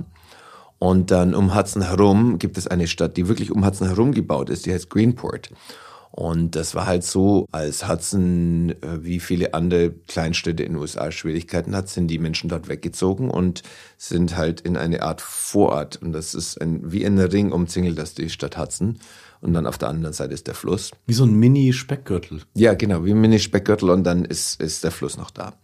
[0.79, 4.51] Und dann um Hudson herum gibt es eine Stadt, die wirklich um Hudson herum gebaut
[4.51, 5.51] ist, die heißt Greenport.
[6.17, 11.11] Und das war halt so, als Hudson äh, wie viele andere Kleinstädte in den USA
[11.11, 13.65] Schwierigkeiten hat, sind die Menschen dort weggezogen und
[13.99, 16.01] sind halt in eine Art Vorort.
[16.01, 19.01] Und das ist ein, wie ein Ring umzingelt das die Stadt Hudson.
[19.41, 20.93] Und dann auf der anderen Seite ist der Fluss.
[21.07, 22.43] Wie so ein Mini-Speckgürtel.
[22.55, 25.55] Ja, genau, wie ein Mini-Speckgürtel und dann ist, ist der Fluss noch da.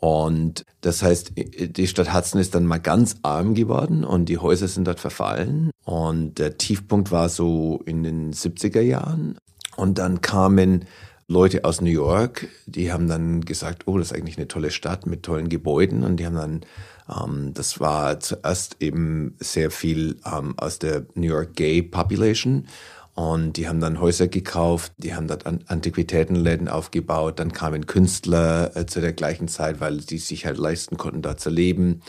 [0.00, 4.66] Und das heißt, die Stadt Hudson ist dann mal ganz arm geworden und die Häuser
[4.66, 5.70] sind dort verfallen.
[5.84, 9.36] Und der Tiefpunkt war so in den 70er Jahren.
[9.76, 10.86] Und dann kamen
[11.28, 15.06] Leute aus New York, die haben dann gesagt, oh, das ist eigentlich eine tolle Stadt
[15.06, 16.02] mit tollen Gebäuden.
[16.02, 16.60] Und die haben dann,
[17.08, 22.66] ähm, das war zuerst eben sehr viel ähm, aus der New York Gay Population.
[23.14, 27.38] Und die haben dann Häuser gekauft, die haben dort Antiquitätenläden aufgebaut.
[27.38, 31.36] Dann kamen Künstler äh, zu der gleichen Zeit, weil die sich halt leisten konnten, da
[31.36, 32.02] zu leben.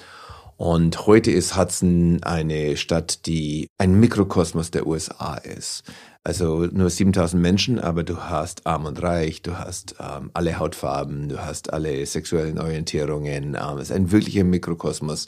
[0.58, 5.84] Und heute ist Hudson eine Stadt, die ein Mikrokosmos der USA ist.
[6.24, 11.30] Also nur 7000 Menschen, aber du hast arm und reich, du hast ähm, alle Hautfarben,
[11.30, 13.56] du hast alle sexuellen Orientierungen.
[13.56, 15.26] Ähm, es ist ein wirklicher Mikrokosmos.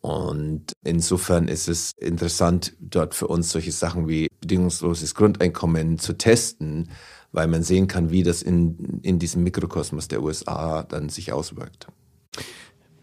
[0.00, 6.90] Und insofern ist es interessant, dort für uns solche Sachen wie bedingungsloses Grundeinkommen zu testen,
[7.32, 11.88] weil man sehen kann, wie das in, in diesem Mikrokosmos der USA dann sich auswirkt.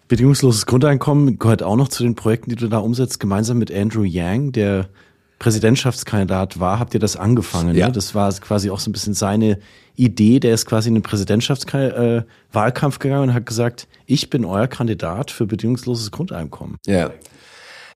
[0.07, 4.03] Bedingungsloses Grundeinkommen gehört auch noch zu den Projekten, die du da umsetzt, gemeinsam mit Andrew
[4.03, 4.89] Yang, der
[5.39, 7.73] Präsidentschaftskandidat war, habt ihr das angefangen.
[7.73, 7.79] Ne?
[7.79, 7.87] Ja.
[7.87, 7.93] Ne?
[7.93, 9.59] Das war quasi auch so ein bisschen seine
[9.95, 10.39] Idee.
[10.39, 15.31] Der ist quasi in den Präsidentschaftswahlkampf äh, gegangen und hat gesagt, ich bin euer Kandidat
[15.31, 16.77] für bedingungsloses Grundeinkommen.
[16.85, 17.11] Ja.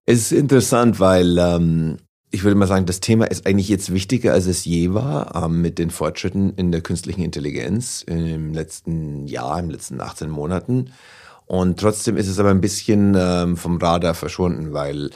[0.05, 1.97] Es ist interessant, weil ähm,
[2.31, 5.61] ich würde mal sagen, das Thema ist eigentlich jetzt wichtiger, als es je war, ähm,
[5.61, 10.91] mit den Fortschritten in der künstlichen Intelligenz im letzten Jahr, im letzten 18 Monaten.
[11.45, 15.09] Und trotzdem ist es aber ein bisschen ähm, vom Radar verschwunden, weil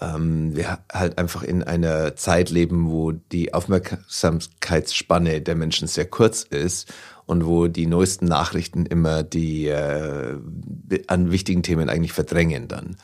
[0.00, 6.42] ähm, wir halt einfach in einer Zeit leben, wo die Aufmerksamkeitsspanne der Menschen sehr kurz
[6.42, 6.92] ist
[7.26, 10.38] und wo die neuesten Nachrichten immer die äh,
[11.08, 12.96] an wichtigen Themen eigentlich verdrängen dann.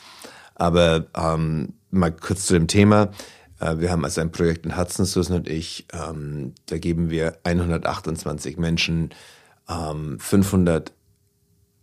[0.55, 3.11] Aber ähm, mal kurz zu dem Thema.
[3.61, 5.87] Äh, wir haben also ein Projekt in Hudson, Susan und ich.
[5.93, 9.11] Ähm, da geben wir 128 Menschen
[9.69, 10.93] ähm, 500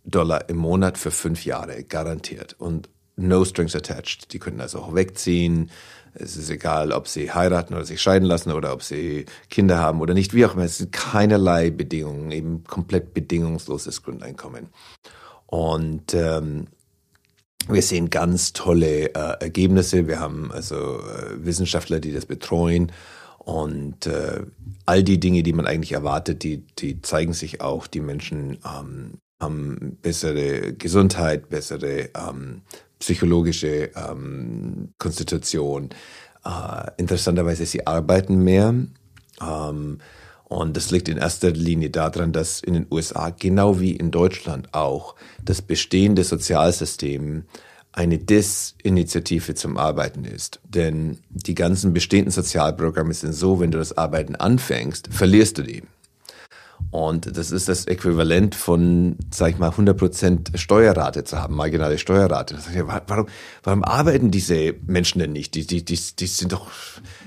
[0.04, 2.56] Dollar im Monat für fünf Jahre garantiert.
[2.58, 4.32] Und no strings attached.
[4.32, 5.70] Die können also auch wegziehen.
[6.14, 10.00] Es ist egal, ob sie heiraten oder sich scheiden lassen oder ob sie Kinder haben
[10.00, 10.64] oder nicht, wie auch immer.
[10.64, 14.68] Es sind keinerlei Bedingungen, eben komplett bedingungsloses Grundeinkommen.
[15.46, 16.66] Und ähm,
[17.68, 20.06] wir sehen ganz tolle äh, Ergebnisse.
[20.06, 22.92] Wir haben also äh, Wissenschaftler, die das betreuen.
[23.38, 24.42] Und äh,
[24.86, 27.86] all die Dinge, die man eigentlich erwartet, die, die zeigen sich auch.
[27.86, 32.62] Die Menschen ähm, haben bessere Gesundheit, bessere ähm,
[33.02, 35.90] psychologische ähm, Konstitution.
[36.44, 38.74] Äh, interessanterweise, sie arbeiten mehr.
[39.40, 39.98] Ähm,
[40.44, 44.72] und das liegt in erster Linie daran, dass in den USA, genau wie in Deutschland
[44.72, 47.44] auch, das bestehende Sozialsystem
[47.90, 50.60] eine Desinitiative zum Arbeiten ist.
[50.62, 55.82] Denn die ganzen bestehenden Sozialprogramme sind so, wenn du das Arbeiten anfängst, verlierst du die.
[56.92, 62.58] Und das ist das Äquivalent von, sag ich mal, 100% Steuerrate zu haben, marginale Steuerrate.
[62.70, 63.28] Ich, warum,
[63.62, 65.54] warum arbeiten diese Menschen denn nicht?
[65.54, 66.70] Die, die, die, die sind doch,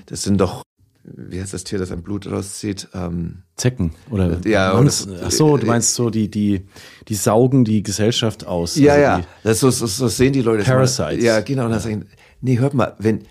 [0.06, 0.62] das sind doch,
[1.02, 2.86] wie heißt das Tier, das ein Blut rauszieht?
[2.94, 6.68] Ähm, Zecken oder ja, Monst, ach so, du meinst so die die
[7.08, 8.76] die saugen die Gesellschaft aus.
[8.76, 10.62] Ja, also ja, das so, so, so sehen die Leute.
[10.62, 11.24] Parasites.
[11.24, 11.64] Ja, genau.
[11.64, 12.06] Und dann sagen,
[12.40, 13.24] nee, hört mal, wenn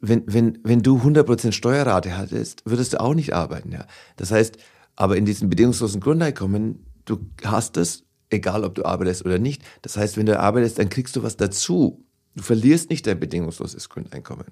[0.00, 3.86] wenn wenn wenn du 100% Steuerrate hattest, würdest du auch nicht arbeiten, ja.
[4.16, 4.56] Das heißt,
[4.96, 9.62] aber in diesem bedingungslosen Grundeinkommen, du hast es, egal ob du arbeitest oder nicht.
[9.82, 12.04] Das heißt, wenn du arbeitest, dann kriegst du was dazu.
[12.34, 14.46] Du verlierst nicht dein bedingungsloses Grundeinkommen.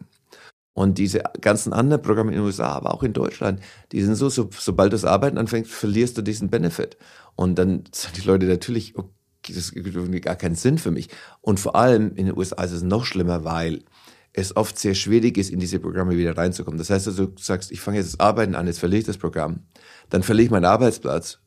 [0.75, 3.61] Und diese ganzen anderen Programme in den USA, aber auch in Deutschland,
[3.93, 6.97] die sind so, so sobald du das Arbeiten anfängst, verlierst du diesen Benefit.
[7.37, 11.09] Und dann sagen die Leute natürlich, okay, das gibt gar keinen Sinn für mich.
[11.41, 13.83] Und vor allem in den USA ist es noch schlimmer, weil
[14.33, 16.79] es oft sehr schwierig ist, in diese Programme wieder reinzukommen.
[16.79, 19.19] Das heißt also, du sagst, ich fange jetzt das Arbeiten an, jetzt verliere ich das
[19.19, 19.61] Programm,
[20.09, 21.41] dann verliere ich meinen Arbeitsplatz,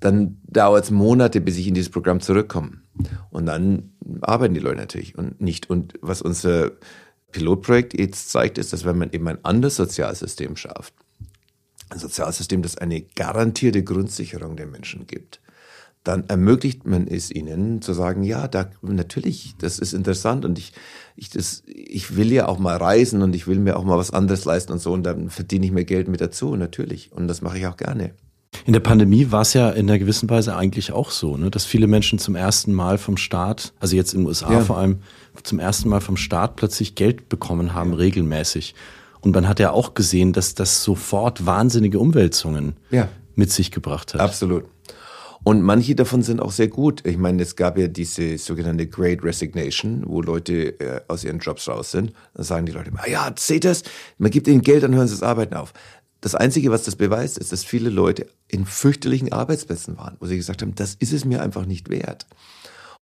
[0.00, 2.80] dann dauert es Monate, bis ich in dieses Programm zurückkomme.
[3.30, 3.92] Und dann
[4.22, 5.68] arbeiten die Leute natürlich und nicht.
[5.68, 6.72] Und was unser
[7.32, 10.94] Pilotprojekt jetzt zeigt, ist, dass wenn man eben ein anderes Sozialsystem schafft,
[11.90, 15.40] ein Sozialsystem, das eine garantierte Grundsicherung der Menschen gibt,
[16.04, 20.72] dann ermöglicht man es ihnen zu sagen, ja, da natürlich, das ist interessant und ich,
[21.14, 24.10] ich, das, ich will ja auch mal reisen und ich will mir auch mal was
[24.10, 27.12] anderes leisten und so und dann verdiene ich mir Geld mit dazu, natürlich.
[27.12, 28.14] Und das mache ich auch gerne.
[28.66, 31.64] In der Pandemie war es ja in einer gewissen Weise eigentlich auch so, ne, dass
[31.64, 34.60] viele Menschen zum ersten Mal vom Staat, also jetzt in den USA ja.
[34.60, 35.00] vor allem,
[35.42, 37.96] zum ersten Mal vom Staat plötzlich Geld bekommen haben, ja.
[37.98, 38.74] regelmäßig.
[39.20, 43.08] Und man hat ja auch gesehen, dass das sofort wahnsinnige Umwälzungen ja.
[43.34, 44.20] mit sich gebracht hat.
[44.20, 44.64] Absolut.
[45.42, 47.06] Und manche davon sind auch sehr gut.
[47.06, 51.66] Ich meine, es gab ja diese sogenannte Great Resignation, wo Leute äh, aus ihren Jobs
[51.66, 52.12] raus sind.
[52.34, 53.82] Dann sagen die Leute, ah ja, seht das,
[54.18, 55.72] man gibt ihnen Geld, dann hören sie das Arbeiten auf.
[56.20, 60.36] Das Einzige, was das beweist, ist, dass viele Leute in fürchterlichen Arbeitsplätzen waren, wo sie
[60.36, 62.26] gesagt haben, das ist es mir einfach nicht wert.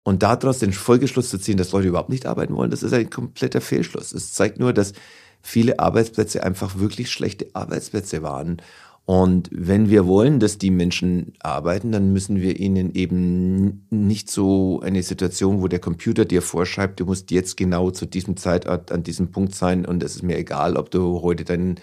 [0.03, 3.09] Und daraus den Folgeschluss zu ziehen, dass Leute überhaupt nicht arbeiten wollen, das ist ein
[3.09, 4.13] kompletter Fehlschluss.
[4.13, 4.93] Es zeigt nur, dass
[5.41, 8.61] viele Arbeitsplätze einfach wirklich schlechte Arbeitsplätze waren
[9.07, 14.81] und wenn wir wollen, dass die Menschen arbeiten, dann müssen wir ihnen eben nicht so
[14.81, 19.03] eine Situation, wo der Computer dir vorschreibt, du musst jetzt genau zu diesem Zeitort an
[19.03, 21.79] diesem Punkt sein und es ist mir egal, ob du heute dein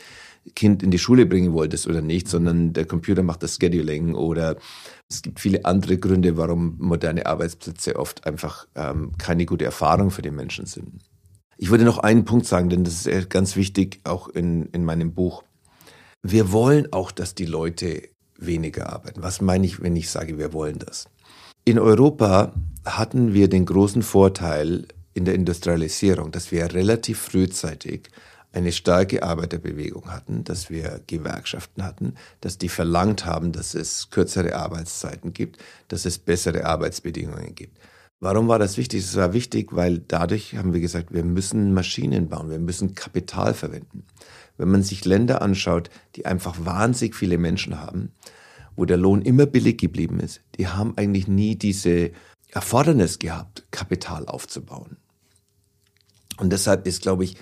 [0.55, 4.57] Kind in die Schule bringen wolltest oder nicht, sondern der Computer macht das Scheduling oder
[5.09, 10.21] es gibt viele andere Gründe, warum moderne Arbeitsplätze oft einfach ähm, keine gute Erfahrung für
[10.21, 11.01] die Menschen sind.
[11.57, 15.15] Ich würde noch einen Punkt sagen, denn das ist ganz wichtig, auch in, in meinem
[15.15, 15.43] Buch
[16.25, 18.03] wir wollen auch, dass die Leute
[18.39, 19.23] weniger arbeiten.
[19.23, 21.05] Was meine ich, wenn ich sage, wir wollen das?
[21.67, 22.55] In Europa
[22.85, 28.09] hatten wir den großen Vorteil in der Industrialisierung, dass wir relativ frühzeitig
[28.53, 34.57] eine starke Arbeiterbewegung hatten, dass wir Gewerkschaften hatten, dass die verlangt haben, dass es kürzere
[34.57, 35.59] Arbeitszeiten gibt,
[35.89, 37.79] dass es bessere Arbeitsbedingungen gibt.
[38.21, 39.01] Warum war das wichtig?
[39.01, 43.53] Es war wichtig, weil dadurch haben wir gesagt, wir müssen Maschinen bauen, wir müssen Kapital
[43.53, 44.05] verwenden
[44.57, 48.13] wenn man sich Länder anschaut, die einfach wahnsinnig viele Menschen haben,
[48.77, 52.13] wo der Lohn immer billig geblieben ist, die haben eigentlich nie diese
[52.51, 54.97] Erfordernis gehabt, Kapital aufzubauen.
[56.39, 57.37] Und deshalb ist, glaube ich,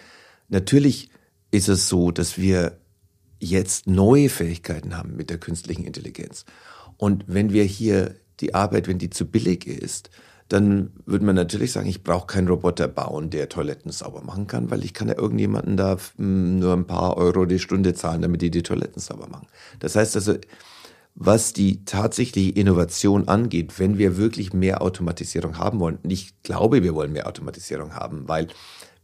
[0.49, 1.11] natürlich
[1.51, 2.79] ist es so, dass wir
[3.39, 6.45] jetzt neue Fähigkeiten haben mit der künstlichen Intelligenz.
[6.97, 10.11] Und wenn wir hier die Arbeit, wenn die zu billig ist,
[10.53, 14.71] dann würde man natürlich sagen, ich brauche keinen Roboter bauen, der Toiletten sauber machen kann,
[14.71, 18.43] weil ich kann ja irgendjemanden da hm, nur ein paar Euro die Stunde zahlen, damit
[18.43, 19.47] die die Toiletten sauber machen.
[19.81, 20.35] Das heißt also,
[21.15, 26.83] was die tatsächliche Innovation angeht, wenn wir wirklich mehr Automatisierung haben wollen, und ich glaube,
[26.83, 28.49] wir wollen mehr Automatisierung haben, weil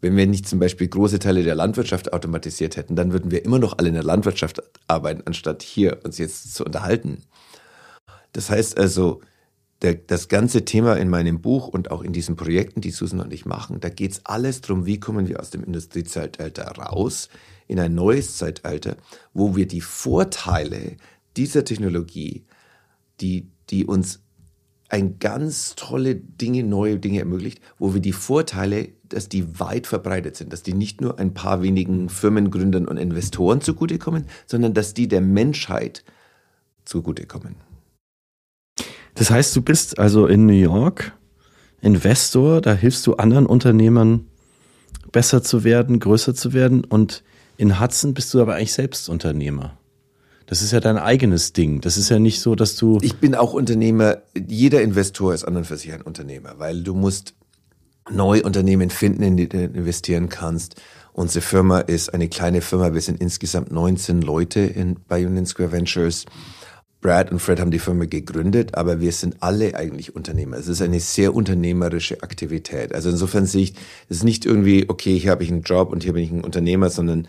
[0.01, 3.59] wenn wir nicht zum Beispiel große Teile der Landwirtschaft automatisiert hätten, dann würden wir immer
[3.59, 7.25] noch alle in der Landwirtschaft arbeiten, anstatt hier uns jetzt zu unterhalten.
[8.33, 9.21] Das heißt also,
[9.83, 13.33] der, das ganze Thema in meinem Buch und auch in diesen Projekten, die Susan und
[13.33, 17.29] ich machen, da geht's alles drum, wie kommen wir aus dem Industriezeitalter raus
[17.68, 18.97] in ein neues Zeitalter,
[19.35, 20.97] wo wir die Vorteile
[21.37, 22.45] dieser Technologie,
[23.20, 24.20] die, die uns
[24.89, 30.37] ein ganz tolle Dinge, neue Dinge ermöglicht, wo wir die Vorteile, dass die weit verbreitet
[30.37, 35.07] sind, dass die nicht nur ein paar wenigen Firmengründern und Investoren zugutekommen, sondern dass die
[35.07, 36.05] der Menschheit
[36.85, 37.68] zugutekommen.
[39.19, 41.12] Das heißt, du bist also in New York
[41.81, 44.27] Investor, da hilfst du anderen Unternehmern
[45.12, 47.23] besser zu werden, größer zu werden und
[47.57, 49.77] in Hudson bist du aber eigentlich selbst Unternehmer.
[50.47, 51.81] Das ist ja dein eigenes Ding.
[51.81, 52.99] Das ist ja nicht so, dass du.
[53.03, 54.19] Ich bin auch Unternehmer.
[54.35, 57.35] Jeder Investor ist an und für sich ein Unternehmer, weil du musst
[58.11, 60.81] neue Unternehmen finden, in die du investieren kannst.
[61.12, 62.95] Unsere Firma ist eine kleine Firma.
[62.95, 66.25] Wir sind insgesamt 19 Leute in, bei Union Square Ventures.
[67.01, 70.57] Brad und Fred haben die Firma gegründet, aber wir sind alle eigentlich Unternehmer.
[70.57, 72.93] Es ist eine sehr unternehmerische Aktivität.
[72.93, 73.75] Also insofern sehe ich,
[74.09, 76.43] es ist nicht irgendwie, okay, hier habe ich einen Job und hier bin ich ein
[76.43, 77.29] Unternehmer, sondern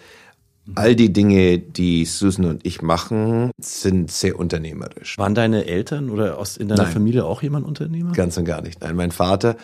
[0.75, 5.17] all die Dinge, die Susan und ich machen, sind sehr unternehmerisch.
[5.17, 6.91] Waren deine Eltern oder aus, in deiner Nein.
[6.91, 8.11] Familie auch jemand Unternehmer?
[8.13, 8.81] Ganz und gar nicht.
[8.81, 9.55] Nein, mein Vater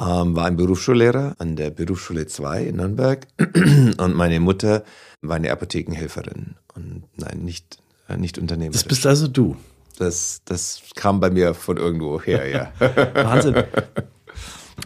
[0.00, 3.26] ähm, war ein Berufsschullehrer an der Berufsschule 2 in Nürnberg
[3.98, 4.84] und meine Mutter
[5.22, 6.56] war eine Apothekenhelferin.
[6.74, 7.78] Und nein, nicht,
[8.16, 8.80] nicht unternehmerisch.
[8.80, 9.56] Das bist also du.
[9.98, 12.72] Das, das kam bei mir von irgendwo her, ja.
[13.14, 13.64] Wahnsinn.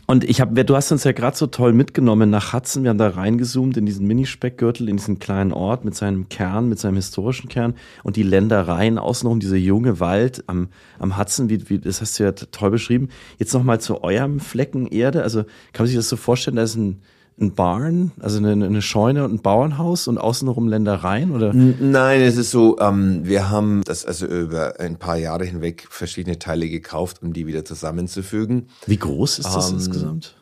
[0.06, 2.82] Und ich habe, du hast uns ja gerade so toll mitgenommen nach Hudson.
[2.82, 6.78] Wir haben da reingezoomt in diesen Minispeckgürtel, in diesen kleinen Ort mit seinem Kern, mit
[6.78, 10.68] seinem historischen Kern und die Ländereien außenrum, dieser junge Wald am,
[10.98, 13.08] am Hudson, wie, wie, das hast du ja toll beschrieben.
[13.38, 15.22] Jetzt nochmal zu eurem Flecken Erde.
[15.22, 17.02] Also kann man sich das so vorstellen, da ist ein,
[17.40, 21.52] ein Barn, also eine, eine Scheune und ein Bauernhaus und außenrum Ländereien oder?
[21.54, 26.38] Nein, es ist so, ähm, wir haben das also über ein paar Jahre hinweg verschiedene
[26.38, 28.68] Teile gekauft, um die wieder zusammenzufügen.
[28.86, 30.36] Wie groß ist das Ähm, insgesamt?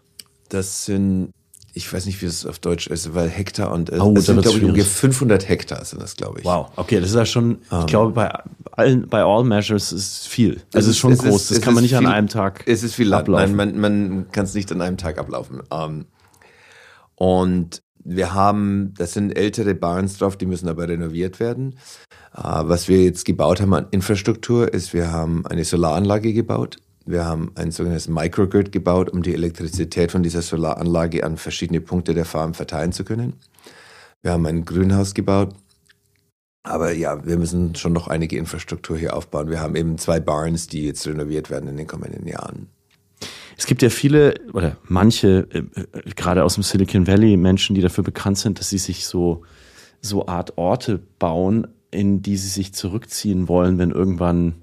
[0.48, 1.30] Das sind,
[1.74, 4.32] ich weiß nicht, wie es auf Deutsch ist, weil Hektar und äh, Oh, es da
[4.32, 4.98] sind, glaube ich, ungefähr schwierig.
[5.00, 6.44] 500 Hektar sind das, glaube ich.
[6.44, 7.80] Wow, okay, das ist ja schon, Ähm.
[7.80, 8.32] ich glaube, bei
[8.72, 10.60] allen, bei all measures ist viel.
[10.74, 12.64] Also es ist schon groß, das es kann man ist nicht an viel- einem Tag
[12.66, 13.54] Es ist viel ablaufen.
[13.56, 15.60] Nein, man, man kann es nicht an einem Tag ablaufen.
[15.70, 16.06] Ähm,
[17.20, 21.74] und wir haben, das sind ältere Barns drauf, die müssen aber renoviert werden.
[22.34, 26.78] Äh, was wir jetzt gebaut haben an Infrastruktur ist, wir haben eine Solaranlage gebaut.
[27.04, 32.14] Wir haben ein sogenanntes Microgrid gebaut, um die Elektrizität von dieser Solaranlage an verschiedene Punkte
[32.14, 33.34] der Farm verteilen zu können.
[34.22, 35.54] Wir haben ein Grünhaus gebaut.
[36.62, 39.50] Aber ja, wir müssen schon noch einige Infrastruktur hier aufbauen.
[39.50, 42.68] Wir haben eben zwei Barns, die jetzt renoviert werden in den kommenden Jahren.
[43.60, 45.86] Es gibt ja viele oder manche, äh, äh,
[46.16, 49.42] gerade aus dem Silicon Valley, Menschen, die dafür bekannt sind, dass sie sich so,
[50.00, 54.54] so Art Orte bauen, in die sie sich zurückziehen wollen, wenn irgendwann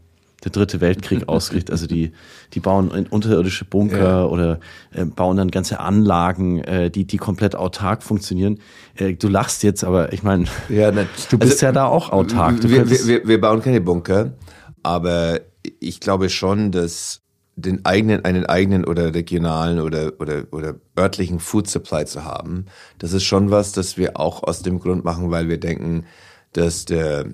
[0.43, 1.69] der dritte Weltkrieg ausbricht.
[1.69, 2.11] Also die,
[2.55, 4.25] die bauen unterirdische Bunker Ja.
[4.25, 4.59] oder
[4.91, 8.57] äh, bauen dann ganze Anlagen, äh, die, die komplett autark funktionieren.
[8.95, 11.07] Äh, du lachst jetzt, aber ich meine, Ja, nein.
[11.29, 12.63] du bist ja da auch autark.
[12.63, 14.33] Wir, wir, wir bauen keine Bunker,
[14.81, 15.41] aber
[15.79, 17.21] ich glaube schon, dass
[17.57, 22.65] den eigenen, einen eigenen oder regionalen oder, oder, oder örtlichen Food Supply zu haben,
[22.99, 26.05] das ist schon was, das wir auch aus dem Grund machen, weil wir denken,
[26.53, 27.25] dass der,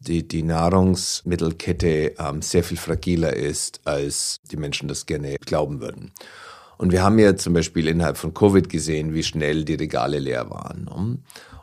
[0.00, 6.12] die, die Nahrungsmittelkette ähm, sehr viel fragiler ist, als die Menschen das gerne glauben würden.
[6.78, 10.48] Und wir haben ja zum Beispiel innerhalb von Covid gesehen, wie schnell die Regale leer
[10.50, 10.84] waren.
[10.84, 11.18] ne?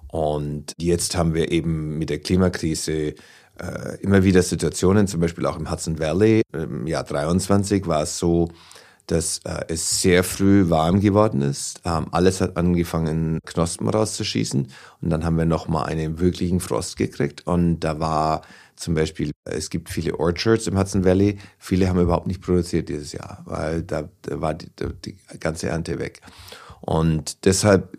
[0.08, 3.14] Und jetzt haben wir eben mit der Klimakrise
[3.60, 6.42] äh, immer wieder Situationen, zum Beispiel auch im Hudson Valley.
[6.54, 8.50] Im Jahr 23 war es so,
[9.08, 11.82] dass äh, es sehr früh warm geworden ist.
[11.84, 14.68] Ähm, alles hat angefangen, Knospen rauszuschießen.
[15.02, 17.46] Und dann haben wir nochmal einen wirklichen Frost gekriegt.
[17.48, 18.44] Und da war
[18.76, 21.38] zum Beispiel, es gibt viele Orchards im Hudson Valley.
[21.58, 24.70] Viele haben überhaupt nicht produziert dieses Jahr, weil da, da war die,
[25.06, 26.22] die ganze Ernte weg.
[26.82, 27.98] Und deshalb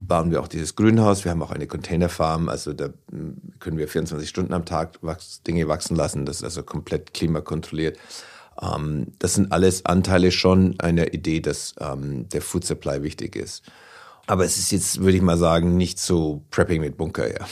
[0.00, 1.24] bauen wir auch dieses Grünhaus.
[1.24, 2.48] Wir haben auch eine Containerfarm.
[2.48, 6.26] Also da mm, können wir 24 Stunden am Tag wachs Dinge wachsen lassen.
[6.26, 7.98] Das ist also komplett klimakontrolliert.
[8.60, 13.62] Ähm, das sind alles Anteile schon einer Idee, dass ähm, der Food Supply wichtig ist.
[14.28, 17.46] Aber es ist jetzt, würde ich mal sagen, nicht so Prepping mit Bunker, ja.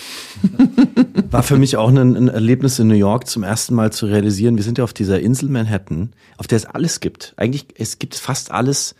[1.30, 4.56] War für mich auch ein, ein Erlebnis in New York zum ersten Mal zu realisieren.
[4.56, 7.32] Wir sind ja auf dieser Insel Manhattan, auf der es alles gibt.
[7.38, 8.94] Eigentlich, es gibt fast alles,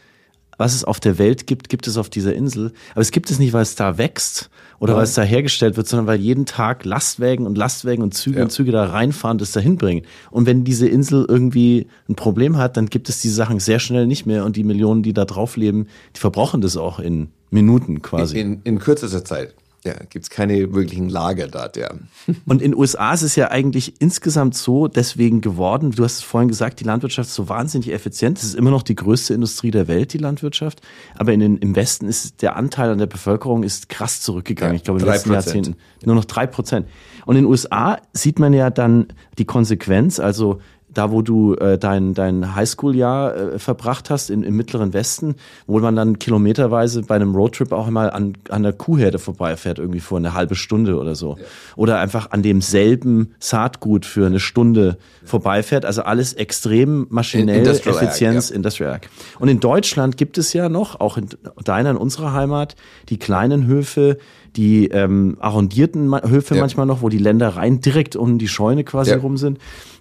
[0.58, 2.72] was es auf der Welt gibt, gibt es auf dieser Insel.
[2.92, 5.88] Aber es gibt es nicht, weil es da wächst oder weil es da hergestellt wird,
[5.88, 8.44] sondern weil jeden Tag Lastwägen und Lastwägen und Züge Ja.
[8.44, 10.04] und Züge da reinfahren das dahin bringen.
[10.30, 14.06] Und wenn diese Insel irgendwie ein Problem hat, dann gibt es diese Sachen sehr schnell
[14.06, 18.02] nicht mehr und die Millionen, die da drauf leben, die verbrauchen das auch in Minuten
[18.02, 18.38] quasi.
[18.40, 19.54] In, in kürzester Zeit.
[19.86, 21.90] Ja, gibt's keine wirklichen Lager dort, ja.
[22.46, 26.22] Und in den USA ist es ja eigentlich insgesamt so deswegen geworden, du hast es
[26.22, 28.38] vorhin gesagt, die Landwirtschaft ist so wahnsinnig effizient.
[28.38, 30.80] Es ist immer noch die größte Industrie der Welt, die Landwirtschaft.
[31.16, 34.74] Aber in den, im Westen ist der Anteil an der Bevölkerung ist krass zurückgegangen.
[34.74, 35.32] Ja, ich glaube, in den letzten 3%.
[35.34, 35.76] Jahrzehnten
[36.06, 36.86] nur noch drei Prozent.
[37.26, 39.08] Und in den USA sieht man ja dann
[39.38, 40.60] die Konsequenz, also
[40.96, 45.36] da wo du äh, dein, dein Highschool-Jahr äh, verbracht hast in, im mittleren Westen,
[45.66, 50.00] wo man dann kilometerweise bei einem Roadtrip auch mal an, an der Kuhherde vorbeifährt, irgendwie
[50.00, 51.36] vor eine halbe Stunde oder so.
[51.76, 55.84] Oder einfach an demselben Saatgut für eine Stunde vorbeifährt.
[55.84, 58.56] Also alles extrem maschinell, Industrial Ag, Effizienz, ja.
[58.56, 59.08] Industrial Ag.
[59.38, 61.28] Und in Deutschland gibt es ja noch, auch in
[61.64, 62.76] deiner, in unserer Heimat,
[63.08, 64.18] die kleinen Höfe,
[64.56, 66.60] die ähm, arrondierten Höfe Ja.
[66.60, 69.18] manchmal noch, wo die Ländereien direkt um die Scheune quasi Ja.
[69.18, 69.58] rum sind.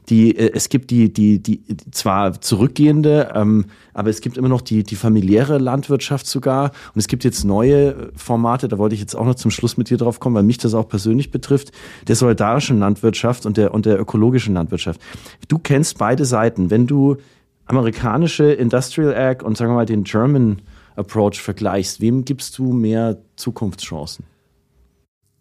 [0.09, 4.49] Die, äh, es gibt gibt die, die, die zwar zurückgehende, ähm, aber es gibt immer
[4.49, 6.71] noch die, die familiäre Landwirtschaft sogar.
[6.93, 9.89] Und es gibt jetzt neue Formate, da wollte ich jetzt auch noch zum Schluss mit
[9.89, 11.71] dir drauf kommen, weil mich das auch persönlich betrifft,
[12.09, 14.99] der solidarischen Landwirtschaft und der, und der ökologischen Landwirtschaft.
[15.47, 16.69] Du kennst beide Seiten.
[16.69, 17.15] Wenn du
[17.67, 20.61] amerikanische Industrial Ag und sagen wir mal den German
[20.97, 24.25] Approach vergleichst, wem gibst du mehr Zukunftschancen?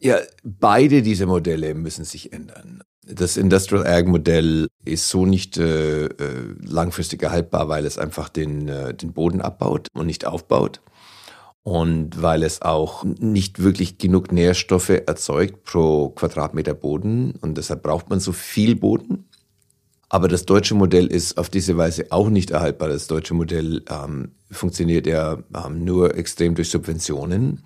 [0.05, 2.83] Ja, beide diese Modelle müssen sich ändern.
[3.07, 8.69] Das Industrial Ag Modell ist so nicht äh, äh, langfristig erhaltbar, weil es einfach den,
[8.69, 10.83] äh, den Boden abbaut und nicht aufbaut.
[11.63, 17.37] Und weil es auch nicht wirklich genug Nährstoffe erzeugt pro Quadratmeter Boden.
[17.41, 19.25] Und deshalb braucht man so viel Boden.
[20.11, 22.89] Aber das deutsche Modell ist auf diese Weise auch nicht erhaltbar.
[22.89, 27.65] Das deutsche Modell ähm, funktioniert ja ähm, nur extrem durch Subventionen.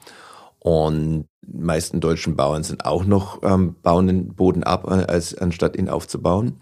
[0.60, 5.34] Und die meisten deutschen Bauern sind auch noch, ähm, bauen den Boden ab, äh, als,
[5.34, 6.60] anstatt ihn aufzubauen.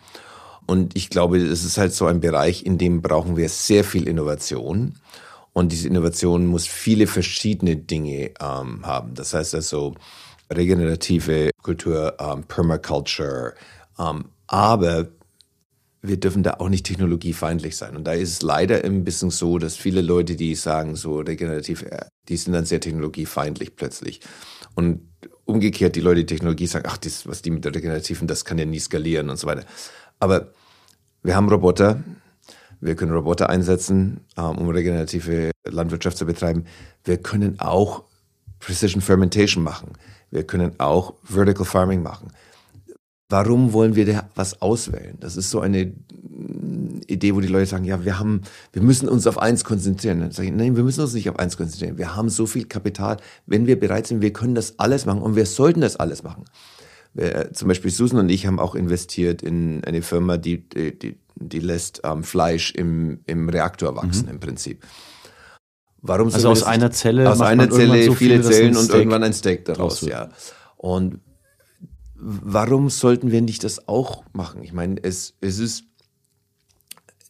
[0.67, 4.09] Und ich glaube, es ist halt so ein Bereich, in dem brauchen wir sehr viel
[4.09, 4.95] Innovation.
[5.53, 9.15] Und diese Innovation muss viele verschiedene Dinge ähm, haben.
[9.15, 9.95] Das heißt also
[10.53, 13.55] regenerative Kultur, ähm, Permaculture.
[13.99, 15.09] Ähm, aber
[16.03, 17.97] wir dürfen da auch nicht technologiefeindlich sein.
[17.97, 21.83] Und da ist es leider ein bisschen so, dass viele Leute, die sagen, so regenerativ,
[21.83, 24.21] äh, die sind dann sehr technologiefeindlich plötzlich.
[24.77, 25.01] Und
[25.45, 28.59] umgekehrt, die Leute, die Technologie sagen, ach, das, was die mit der Regenerativen, das kann
[28.59, 29.65] ja nie skalieren und so weiter.
[30.21, 30.53] Aber
[31.23, 32.05] wir haben Roboter,
[32.81, 36.67] wir können Roboter einsetzen, ähm, um regenerative Landwirtschaft zu betreiben.
[37.05, 38.05] Wir können auch
[38.61, 39.93] Precision Fermentation machen.
[40.31, 42.29] Wir können auch Vertical Farming machen.
[43.29, 45.17] Warum wollen wir da was auswählen?
[45.19, 49.09] Das ist so eine mm, Idee, wo die Leute sagen, ja, wir haben, wir müssen
[49.09, 50.21] uns auf eins konzentrieren.
[50.21, 51.99] Dann sage ich, nein, wir müssen uns nicht auf eins konzentrieren.
[51.99, 53.17] Wir haben so viel Kapital.
[53.47, 56.45] Wenn wir bereit sind, wir können das alles machen und wir sollten das alles machen.
[57.15, 61.59] Wir, zum Beispiel Susan und ich haben auch investiert in eine Firma, die, die, die
[61.59, 64.33] lässt ähm, Fleisch im, im Reaktor wachsen, mhm.
[64.33, 64.85] im Prinzip.
[66.03, 69.65] Warum also aus einer Zelle aus einer Zelle so viele Zellen und irgendwann ein Steak
[69.65, 70.29] daraus, ja.
[70.77, 71.19] Und
[72.19, 74.63] warum sollten wir nicht das auch machen?
[74.63, 75.85] Ich meine, es, es ist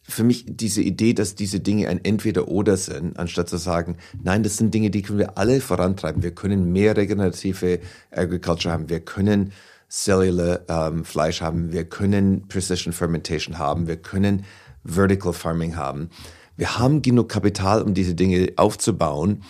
[0.09, 4.57] für mich diese Idee, dass diese Dinge ein Entweder-Oder sind, anstatt zu sagen, nein, das
[4.57, 6.23] sind Dinge, die können wir alle vorantreiben.
[6.23, 7.79] Wir können mehr regenerative
[8.11, 8.89] Agriculture haben.
[8.89, 9.51] Wir können
[9.89, 11.73] Cellular ähm, Fleisch haben.
[11.73, 13.87] Wir können Precision Fermentation haben.
[13.87, 14.45] Wir können
[14.83, 16.09] Vertical Farming haben.
[16.55, 19.43] Wir haben genug Kapital, um diese Dinge aufzubauen.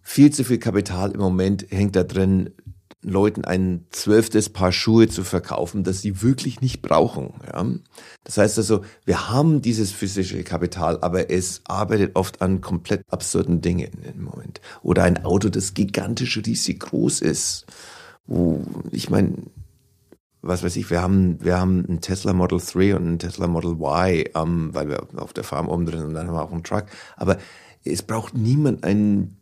[0.00, 2.50] Viel zu viel Kapital im Moment hängt da drin,
[3.04, 7.34] Leuten ein zwölftes Paar Schuhe zu verkaufen, das sie wirklich nicht brauchen.
[7.46, 7.66] Ja?
[8.24, 13.60] Das heißt also, wir haben dieses physische Kapital, aber es arbeitet oft an komplett absurden
[13.60, 14.60] Dingen im Moment.
[14.82, 17.66] Oder ein Auto, das gigantisch riesig groß ist.
[18.26, 19.34] Wo, ich meine,
[20.40, 23.72] was weiß ich, wir haben, wir haben einen Tesla Model 3 und einen Tesla Model
[23.72, 26.64] Y, ähm, weil wir auf der Farm oben drin und dann haben wir auch einen
[26.64, 26.86] Truck.
[27.16, 27.38] Aber
[27.84, 29.38] es braucht niemand einen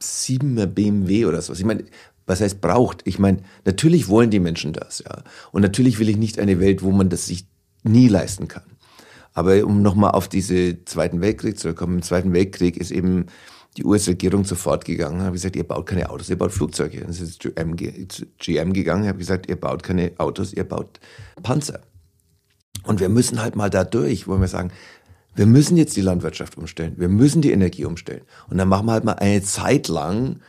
[0.00, 1.58] 7er BMW oder sowas.
[1.58, 1.84] Ich meine,
[2.28, 3.00] was heißt braucht?
[3.04, 5.22] Ich meine, natürlich wollen die Menschen das, ja.
[5.50, 7.46] Und natürlich will ich nicht eine Welt, wo man das sich
[7.82, 8.64] nie leisten kann.
[9.32, 13.26] Aber um nochmal auf diese Zweiten Weltkrieg zurückzukommen, im Zweiten Weltkrieg ist eben
[13.76, 17.00] die US-Regierung sofort gegangen, habe gesagt, ihr baut keine Autos, ihr baut Flugzeuge.
[17.00, 17.50] Dann ist zu
[18.38, 20.98] GM gegangen, habe gesagt, ihr baut keine Autos, ihr baut
[21.42, 21.80] Panzer.
[22.84, 24.72] Und wir müssen halt mal da durch, wo wir sagen,
[25.34, 28.22] wir müssen jetzt die Landwirtschaft umstellen, wir müssen die Energie umstellen.
[28.50, 30.40] Und dann machen wir halt mal eine Zeit lang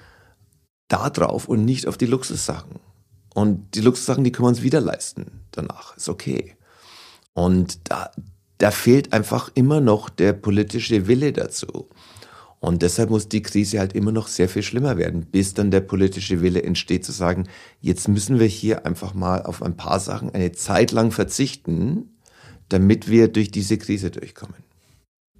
[0.89, 2.79] da drauf und nicht auf die Luxussachen.
[3.33, 5.95] Und die Luxussachen, die können wir uns wieder leisten danach.
[5.95, 6.55] Ist okay.
[7.33, 8.11] Und da,
[8.57, 11.87] da fehlt einfach immer noch der politische Wille dazu.
[12.59, 15.79] Und deshalb muss die Krise halt immer noch sehr viel schlimmer werden, bis dann der
[15.79, 17.47] politische Wille entsteht zu sagen,
[17.79, 22.17] jetzt müssen wir hier einfach mal auf ein paar Sachen eine Zeit lang verzichten,
[22.67, 24.57] damit wir durch diese Krise durchkommen.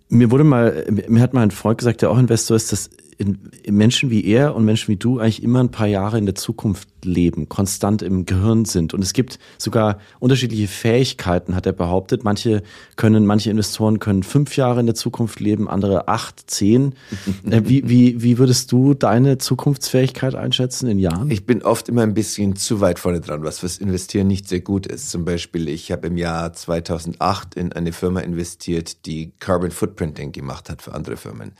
[0.07, 2.89] Mir wurde mal, mir hat mal ein Freund gesagt, der auch Investor ist, dass
[3.20, 6.26] in, in Menschen wie er und Menschen wie du eigentlich immer ein paar Jahre in
[6.26, 8.93] der Zukunft leben, konstant im Gehirn sind.
[8.93, 12.24] Und es gibt sogar unterschiedliche Fähigkeiten, hat er behauptet.
[12.24, 12.63] Manche
[12.95, 16.95] können, manche Investoren können fünf Jahre in der Zukunft leben, andere acht, zehn.
[17.49, 21.32] Äh, wie, wie, wie würdest du deine Zukunftsfähigkeit einschätzen in Jahren?
[21.32, 24.59] Ich bin oft immer ein bisschen zu weit vorne dran, was fürs Investieren nicht sehr
[24.59, 25.09] gut ist.
[25.09, 30.70] Zum Beispiel, ich habe im Jahr 2008 in eine Firma investiert, die Carbon Footprinting gemacht
[30.70, 31.53] hat für andere Firmen.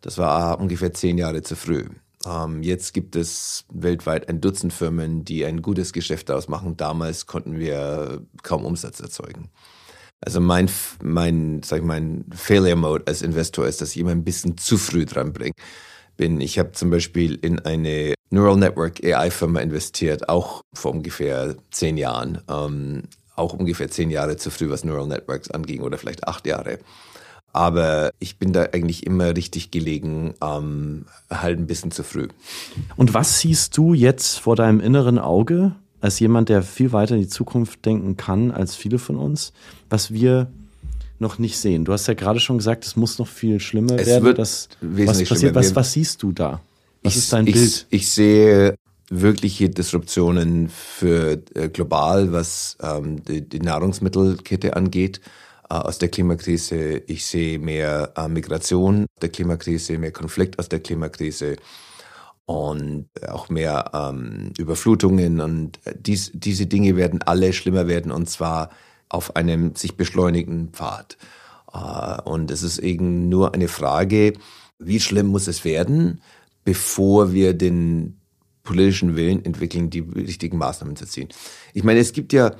[0.00, 1.86] Das war ungefähr zehn Jahre zu früh.
[2.26, 6.76] Ähm, jetzt gibt es weltweit ein Dutzend Firmen, die ein gutes Geschäft daraus machen.
[6.76, 9.50] Damals konnten wir kaum Umsatz erzeugen.
[10.20, 10.68] Also mein,
[11.02, 14.76] mein, sag ich mein Failure Mode als Investor ist, dass ich immer ein bisschen zu
[14.76, 15.52] früh dran bringe.
[16.16, 16.40] Bin.
[16.40, 21.96] Ich habe zum Beispiel in eine Neural Network AI Firma investiert, auch vor ungefähr zehn
[21.96, 22.42] Jahren.
[22.50, 23.04] Ähm,
[23.36, 26.80] auch ungefähr zehn Jahre zu früh, was Neural Networks anging, oder vielleicht acht Jahre.
[27.52, 32.28] Aber ich bin da eigentlich immer richtig gelegen, ähm, halt ein bisschen zu früh.
[32.96, 37.22] Und was siehst du jetzt vor deinem inneren Auge, als jemand, der viel weiter in
[37.22, 39.52] die Zukunft denken kann als viele von uns,
[39.90, 40.48] was wir
[41.18, 41.84] noch nicht sehen?
[41.84, 44.24] Du hast ja gerade schon gesagt, es muss noch viel schlimmer es werden.
[44.24, 45.54] Wird dass, was passiert?
[45.54, 46.60] Was, was siehst du da?
[47.02, 47.86] Was ich, ist dein ich, Bild?
[47.90, 48.76] Ich sehe
[49.10, 55.20] wirkliche Disruptionen für äh, global, was ähm, die, die Nahrungsmittelkette angeht
[55.68, 57.02] aus der Klimakrise.
[57.06, 61.56] Ich sehe mehr äh, Migration aus der Klimakrise, mehr Konflikt aus der Klimakrise
[62.46, 65.40] und auch mehr ähm, Überflutungen.
[65.40, 68.70] Und äh, dies, diese Dinge werden alle schlimmer werden und zwar
[69.10, 71.18] auf einem sich beschleunigenden Pfad.
[71.72, 74.32] Äh, und es ist eben nur eine Frage,
[74.78, 76.22] wie schlimm muss es werden,
[76.64, 78.18] bevor wir den
[78.62, 81.28] politischen Willen entwickeln, die richtigen Maßnahmen zu ziehen.
[81.72, 82.54] Ich meine, es gibt ja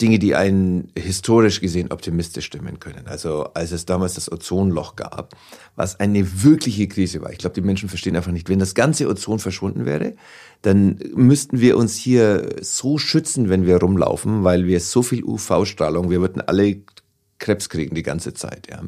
[0.00, 3.06] Dinge, die einen historisch gesehen optimistisch stimmen können.
[3.06, 5.36] Also als es damals das Ozonloch gab,
[5.76, 7.30] was eine wirkliche Krise war.
[7.30, 10.14] Ich glaube, die Menschen verstehen einfach nicht, wenn das ganze Ozon verschwunden wäre,
[10.62, 16.10] dann müssten wir uns hier so schützen, wenn wir rumlaufen, weil wir so viel UV-Strahlung,
[16.10, 16.78] wir würden alle
[17.38, 18.68] Krebs kriegen die ganze Zeit.
[18.70, 18.82] Ja.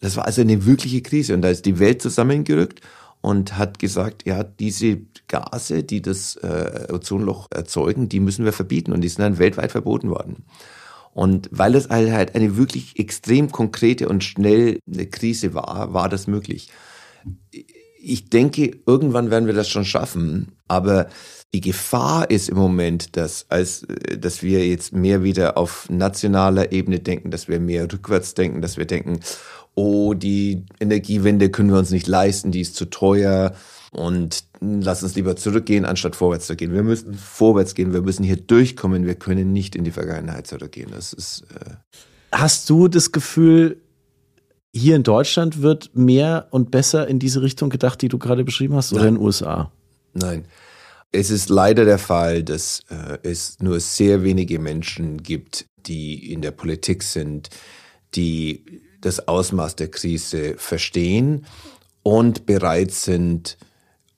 [0.00, 2.80] Das war also eine wirkliche Krise und da ist die Welt zusammengerückt
[3.20, 8.92] und hat gesagt, ja, diese Gase, die das äh, Ozonloch erzeugen, die müssen wir verbieten
[8.92, 10.44] und die sind dann weltweit verboten worden.
[11.12, 16.26] Und weil das halt eine wirklich extrem konkrete und schnell eine Krise war, war das
[16.26, 16.70] möglich.
[18.00, 21.08] Ich denke, irgendwann werden wir das schon schaffen, aber
[21.54, 23.86] die Gefahr ist im Moment, dass, als,
[24.18, 28.76] dass wir jetzt mehr wieder auf nationaler Ebene denken, dass wir mehr rückwärts denken, dass
[28.76, 29.20] wir denken,
[29.78, 33.54] oh, die Energiewende können wir uns nicht leisten, die ist zu teuer
[33.92, 36.72] und lass uns lieber zurückgehen, anstatt vorwärts zu gehen.
[36.72, 40.90] Wir müssen vorwärts gehen, wir müssen hier durchkommen, wir können nicht in die Vergangenheit zurückgehen.
[40.90, 41.44] Das ist.
[41.54, 41.76] Äh
[42.32, 43.80] Hast du das Gefühl,
[44.74, 48.74] hier in Deutschland wird mehr und besser in diese Richtung gedacht, die du gerade beschrieben
[48.74, 49.08] hast, oder Nein.
[49.10, 49.72] in den USA?
[50.12, 50.44] Nein.
[51.12, 56.42] Es ist leider der Fall, dass äh, es nur sehr wenige Menschen gibt, die in
[56.42, 57.48] der Politik sind,
[58.14, 61.46] die das Ausmaß der Krise verstehen
[62.02, 63.58] und bereit sind,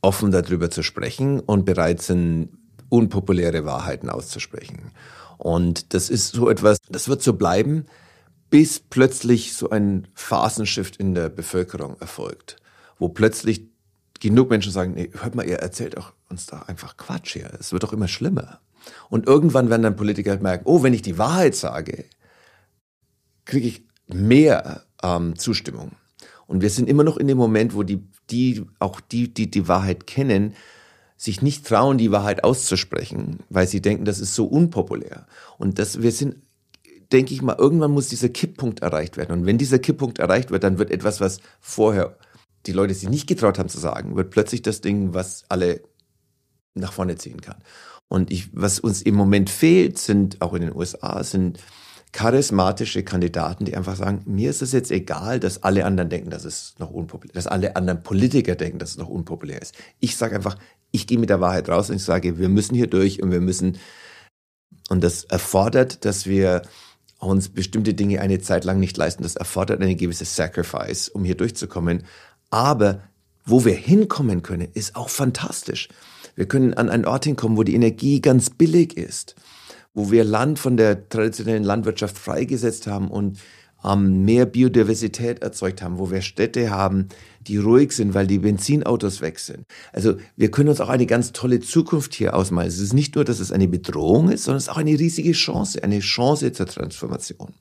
[0.00, 2.50] offen darüber zu sprechen und bereit sind,
[2.88, 4.92] unpopuläre Wahrheiten auszusprechen.
[5.38, 7.86] Und das ist so etwas, das wird so bleiben,
[8.50, 12.56] bis plötzlich so ein Phasenshift in der Bevölkerung erfolgt,
[12.98, 13.68] wo plötzlich
[14.18, 17.50] genug Menschen sagen, nee, hört mal, ihr erzählt auch uns da einfach Quatsch hier.
[17.58, 18.60] Es wird doch immer schlimmer.
[19.08, 22.04] Und irgendwann werden dann Politiker merken, oh, wenn ich die Wahrheit sage,
[23.44, 23.82] kriege ich
[24.14, 25.92] mehr ähm, Zustimmung.
[26.46, 29.68] Und wir sind immer noch in dem Moment, wo die, die, auch die, die die
[29.68, 30.54] Wahrheit kennen,
[31.16, 35.26] sich nicht trauen, die Wahrheit auszusprechen, weil sie denken, das ist so unpopulär.
[35.58, 36.36] Und das, wir sind,
[37.12, 39.32] denke ich mal, irgendwann muss dieser Kipppunkt erreicht werden.
[39.32, 42.16] Und wenn dieser Kipppunkt erreicht wird, dann wird etwas, was vorher
[42.66, 45.82] die Leute sich nicht getraut haben zu sagen, wird plötzlich das Ding, was alle
[46.74, 47.62] nach vorne ziehen kann.
[48.08, 51.60] Und ich, was uns im Moment fehlt, sind auch in den USA, sind
[52.12, 56.44] charismatische Kandidaten, die einfach sagen, mir ist es jetzt egal, dass alle anderen denken, dass
[56.44, 59.74] es noch unpopulär, dass alle anderen Politiker denken, dass es noch unpopulär ist.
[60.00, 60.58] Ich sage einfach,
[60.90, 63.40] ich gehe mit der Wahrheit raus und ich sage, wir müssen hier durch und wir
[63.40, 63.78] müssen,
[64.88, 66.62] und das erfordert, dass wir
[67.18, 69.22] uns bestimmte Dinge eine Zeit lang nicht leisten.
[69.22, 72.04] Das erfordert eine gewisse Sacrifice, um hier durchzukommen.
[72.50, 73.02] Aber
[73.44, 75.88] wo wir hinkommen können, ist auch fantastisch.
[76.34, 79.36] Wir können an einen Ort hinkommen, wo die Energie ganz billig ist
[79.94, 83.38] wo wir Land von der traditionellen Landwirtschaft freigesetzt haben und
[83.84, 87.08] ähm, mehr Biodiversität erzeugt haben, wo wir Städte haben,
[87.40, 89.64] die ruhig sind, weil die Benzinautos weg sind.
[89.92, 92.68] Also wir können uns auch eine ganz tolle Zukunft hier ausmalen.
[92.68, 95.32] Es ist nicht nur, dass es eine Bedrohung ist, sondern es ist auch eine riesige
[95.32, 97.54] Chance, eine Chance zur Transformation.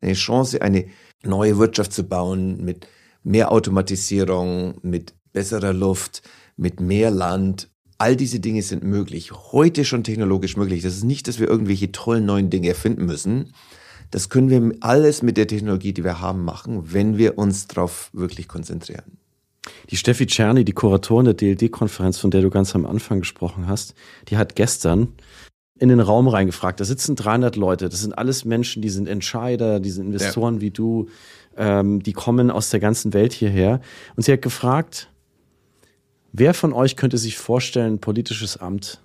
[0.00, 0.86] Eine Chance, eine
[1.22, 2.86] neue Wirtschaft zu bauen mit
[3.22, 6.22] mehr Automatisierung, mit besserer Luft,
[6.56, 7.68] mit mehr Land,
[7.98, 10.82] All diese Dinge sind möglich, heute schon technologisch möglich.
[10.82, 13.52] Das ist nicht, dass wir irgendwelche tollen neuen Dinge erfinden müssen.
[14.12, 18.10] Das können wir alles mit der Technologie, die wir haben, machen, wenn wir uns darauf
[18.12, 19.18] wirklich konzentrieren.
[19.90, 23.94] Die Steffi Czerny, die Kuratorin der DLD-Konferenz, von der du ganz am Anfang gesprochen hast,
[24.28, 25.08] die hat gestern
[25.78, 26.80] in den Raum reingefragt.
[26.80, 27.88] Da sitzen 300 Leute.
[27.88, 30.60] Das sind alles Menschen, die sind Entscheider, die sind Investoren ja.
[30.60, 31.08] wie du.
[31.56, 33.80] Ähm, die kommen aus der ganzen Welt hierher.
[34.16, 35.10] Und sie hat gefragt,
[36.32, 39.00] Wer von euch könnte sich vorstellen, ein politisches Amt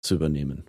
[0.00, 0.64] zu übernehmen?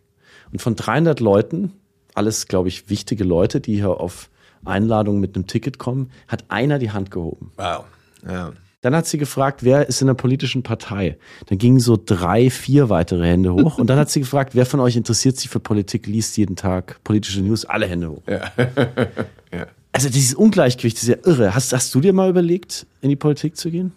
[0.51, 1.73] Und von 300 Leuten,
[2.13, 4.30] alles, glaube ich, wichtige Leute, die hier auf
[4.65, 7.51] Einladung mit einem Ticket kommen, hat einer die Hand gehoben.
[7.57, 7.86] Wow.
[8.28, 8.53] Ja.
[8.82, 11.17] Dann hat sie gefragt, wer ist in der politischen Partei?
[11.47, 13.78] Dann gingen so drei, vier weitere Hände hoch.
[13.80, 17.03] Und dann hat sie gefragt, wer von euch interessiert sich für Politik, liest jeden Tag
[17.03, 18.21] politische News, alle Hände hoch.
[18.28, 18.51] Ja.
[19.51, 19.67] ja.
[19.91, 21.55] Also dieses Ungleichgewicht ist ja irre.
[21.55, 23.93] Hast, hast du dir mal überlegt, in die Politik zu gehen,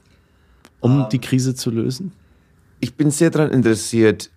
[0.80, 1.06] um ähm.
[1.10, 2.12] die Krise zu lösen?
[2.80, 4.30] Ich bin sehr daran interessiert,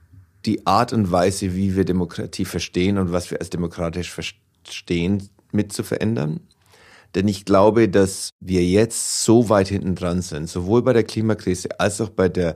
[0.45, 5.71] die Art und Weise, wie wir Demokratie verstehen und was wir als demokratisch verstehen, mit
[5.71, 6.41] zu verändern.
[7.15, 11.79] Denn ich glaube, dass wir jetzt so weit hinten dran sind, sowohl bei der Klimakrise
[11.79, 12.55] als auch bei der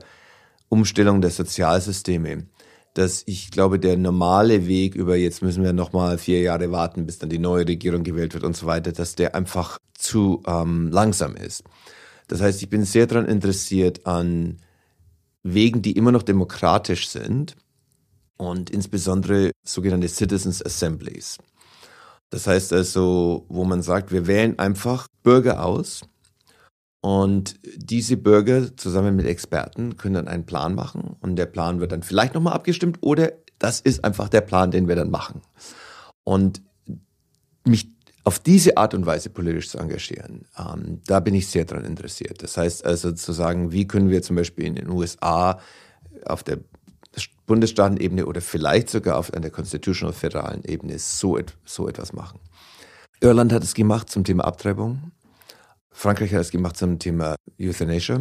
[0.68, 2.46] Umstellung der Sozialsysteme,
[2.94, 7.06] dass ich glaube, der normale Weg über jetzt müssen wir noch mal vier Jahre warten,
[7.06, 10.90] bis dann die neue Regierung gewählt wird und so weiter, dass der einfach zu ähm,
[10.90, 11.62] langsam ist.
[12.28, 14.58] Das heißt, ich bin sehr daran interessiert an
[15.42, 17.56] Wegen, die immer noch demokratisch sind
[18.36, 21.38] und insbesondere sogenannte Citizens Assemblies.
[22.30, 26.02] Das heißt also, wo man sagt, wir wählen einfach Bürger aus
[27.00, 31.92] und diese Bürger zusammen mit Experten können dann einen Plan machen und der Plan wird
[31.92, 35.40] dann vielleicht nochmal abgestimmt oder das ist einfach der Plan, den wir dann machen.
[36.24, 36.60] Und
[37.64, 37.90] mich
[38.28, 42.42] auf diese Art und Weise politisch zu engagieren, ähm, da bin ich sehr daran interessiert.
[42.42, 45.58] Das heißt also zu sagen, wie können wir zum Beispiel in den USA
[46.26, 46.58] auf der
[47.46, 52.38] Bundesstaatenebene oder vielleicht sogar auf einer constitutional föderalen Ebene so, so etwas machen.
[53.22, 55.10] Irland hat es gemacht zum Thema Abtreibung.
[55.90, 58.20] Frankreich hat es gemacht zum Thema Euthanasia.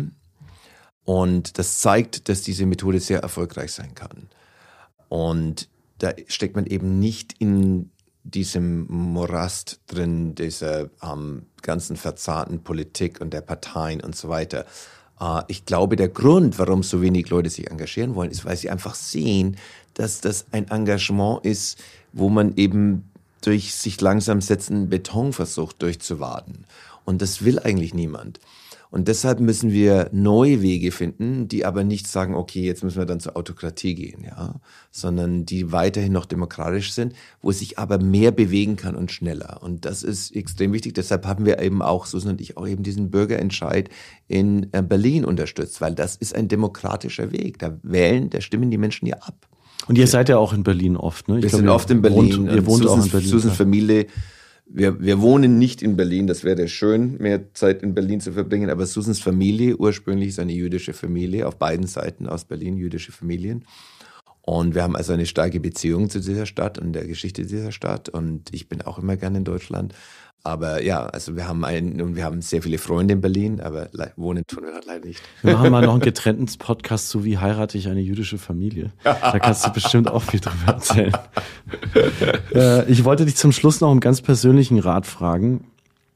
[1.04, 4.30] Und das zeigt, dass diese Methode sehr erfolgreich sein kann.
[5.10, 7.92] Und da steckt man eben nicht in
[8.32, 14.66] diesem Morast drin, dieser ähm, ganzen verzahten Politik und der Parteien und so weiter,
[15.20, 18.70] äh, ich glaube, der Grund, warum so wenig Leute sich engagieren wollen, ist, weil sie
[18.70, 19.58] einfach sehen,
[19.94, 21.80] dass das ein Engagement ist,
[22.14, 23.10] wo man eben
[23.42, 26.66] durch sich langsam setzen Beton versucht durchzuwaden.
[27.06, 28.40] Und das will eigentlich niemand.
[28.90, 33.06] Und deshalb müssen wir neue Wege finden, die aber nicht sagen, okay, jetzt müssen wir
[33.06, 34.56] dann zur Autokratie gehen, ja,
[34.92, 39.60] sondern die weiterhin noch demokratisch sind, wo es sich aber mehr bewegen kann und schneller.
[39.62, 40.94] Und das ist extrem wichtig.
[40.94, 43.90] Deshalb haben wir eben auch, Susan und ich, auch eben diesen Bürgerentscheid
[44.28, 47.60] in äh, Berlin unterstützt, weil das ist ein demokratischer Weg.
[47.60, 49.48] Da wählen, da stimmen die Menschen ja ab.
[49.88, 51.38] Und ihr seid ja auch in Berlin oft, ne?
[51.38, 52.38] Ich wir glaub, sind oft in Berlin.
[52.38, 53.30] Wohnt, ihr wohnt Susans, auch in Berlin.
[53.30, 54.08] Susans Familie
[54.70, 58.70] wir, wir wohnen nicht in Berlin, das wäre schön, mehr Zeit in Berlin zu verbringen,
[58.70, 63.66] aber Susans Familie ursprünglich ist eine jüdische Familie, auf beiden Seiten aus Berlin jüdische Familien.
[64.50, 68.08] Und wir haben also eine starke Beziehung zu dieser Stadt und der Geschichte dieser Stadt.
[68.08, 69.94] Und ich bin auch immer gerne in Deutschland.
[70.42, 73.90] Aber ja, also wir haben einen und wir haben sehr viele Freunde in Berlin, aber
[74.16, 75.22] wohnen tun wir halt leider nicht.
[75.42, 78.94] Wir machen mal noch einen getrennten Podcast zu, wie heirate ich eine jüdische Familie.
[79.04, 81.18] Da kannst du bestimmt auch viel drüber erzählen.
[82.56, 85.66] äh, ich wollte dich zum Schluss noch einen ganz persönlichen Rat fragen.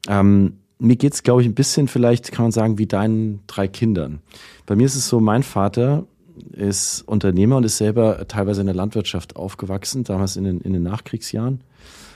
[0.08, 4.22] Ähm, mir geht's, glaube ich, ein bisschen vielleicht, kann man sagen, wie deinen drei Kindern.
[4.64, 6.06] Bei mir ist es so, mein Vater
[6.52, 10.82] ist Unternehmer und ist selber teilweise in der Landwirtschaft aufgewachsen, damals in den, in den
[10.82, 11.60] Nachkriegsjahren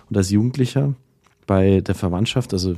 [0.09, 0.95] und als Jugendlicher
[1.47, 2.77] bei der Verwandtschaft, also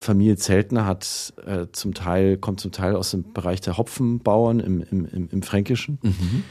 [0.00, 4.80] Familie Zeltner hat äh, zum Teil, kommt zum Teil aus dem Bereich der Hopfenbauern im,
[4.90, 5.98] im, im, im Fränkischen.
[6.02, 6.44] Mhm.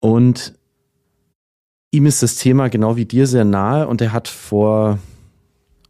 [0.00, 0.54] Und
[1.92, 4.98] ihm ist das Thema genau wie dir sehr nahe und er hat vor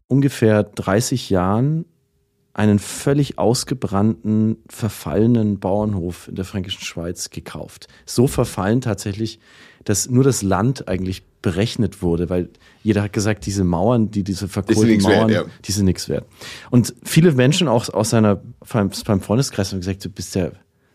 [0.08, 1.86] ungefähr 30 Jahren
[2.54, 7.88] einen völlig ausgebrannten, verfallenen Bauernhof in der fränkischen Schweiz gekauft.
[8.06, 9.40] So verfallen tatsächlich,
[9.82, 12.48] dass nur das Land eigentlich berechnet wurde, weil
[12.82, 15.52] jeder hat gesagt, diese Mauern, die diese verkohlten Mauern, wert, ja.
[15.64, 16.24] die sind nichts wert.
[16.70, 18.40] Und viele Menschen auch aus seiner,
[18.72, 20.52] beim Freundeskreis haben gesagt, du bist ja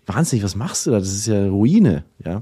[0.07, 0.99] wahnsinnig, was machst du da?
[0.99, 2.41] Das ist ja Ruine, ja.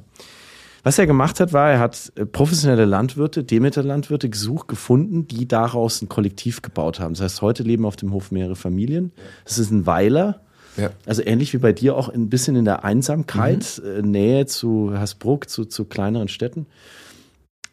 [0.88, 6.01] Was er gemacht hat, war, er hat äh, professionelle Landwirte, Demeter-Landwirte gesucht, gefunden, die daraus
[6.01, 7.13] ein Kollektiv gebaut haben.
[7.13, 9.11] Das heißt, heute leben auf dem Hof mehrere Familien.
[9.43, 10.39] Das ist ein Weiler.
[10.77, 10.91] Ja.
[11.05, 13.89] Also ähnlich wie bei dir auch ein bisschen in der Einsamkeit, mhm.
[13.89, 16.67] Äh, Nähe zu Hasbruck, zu, zu kleineren Städten.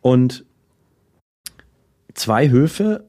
[0.00, 0.44] Und
[2.14, 3.04] zwei Höfe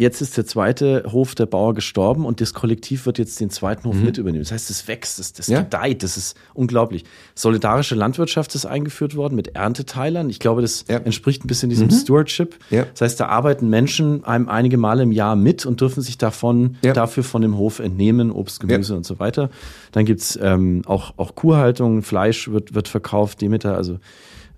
[0.00, 3.82] Jetzt ist der zweite Hof der Bauer gestorben und das Kollektiv wird jetzt den zweiten
[3.88, 4.04] Hof mhm.
[4.04, 4.44] mit übernehmen.
[4.44, 5.62] Das heißt, es wächst, das, das ja.
[5.62, 7.02] gedeiht, das ist unglaublich.
[7.34, 10.30] Solidarische Landwirtschaft ist eingeführt worden mit Ernteteilern.
[10.30, 10.98] Ich glaube, das ja.
[10.98, 11.92] entspricht ein bisschen diesem mhm.
[11.92, 12.54] Stewardship.
[12.70, 12.84] Ja.
[12.84, 16.76] Das heißt, da arbeiten Menschen einem einige Male im Jahr mit und dürfen sich davon
[16.80, 19.50] dafür von dem Hof entnehmen, Obst, Gemüse und so weiter.
[19.90, 23.98] Dann gibt's ähm, auch, auch Kuhhaltung, Fleisch wird, wird verkauft, Demeter, also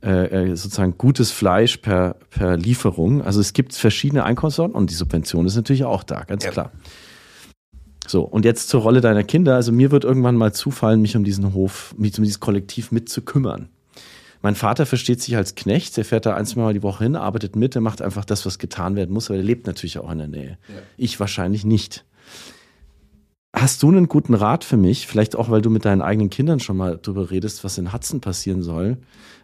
[0.02, 3.22] äh, äh, sozusagen gutes Fleisch per, per Lieferung.
[3.22, 6.51] Also es gibt verschiedene Einkaufssorten und die Subvention ist natürlich auch da, ganz ja.
[6.51, 6.72] klar.
[8.06, 9.55] So, und jetzt zur Rolle deiner Kinder.
[9.55, 13.68] Also mir wird irgendwann mal zufallen, mich um diesen Hof, mich um dieses Kollektiv mitzukümmern.
[14.43, 17.14] Mein Vater versteht sich als Knecht, der fährt da ein, zwei Mal die Woche hin,
[17.14, 20.10] arbeitet mit, der macht einfach das, was getan werden muss, aber der lebt natürlich auch
[20.10, 20.59] in der Nähe.
[20.68, 20.74] Ja.
[20.97, 22.05] Ich wahrscheinlich nicht.
[23.60, 25.06] Hast du einen guten Rat für mich?
[25.06, 28.22] Vielleicht auch, weil du mit deinen eigenen Kindern schon mal drüber redest, was in Hudson
[28.22, 28.96] passieren soll,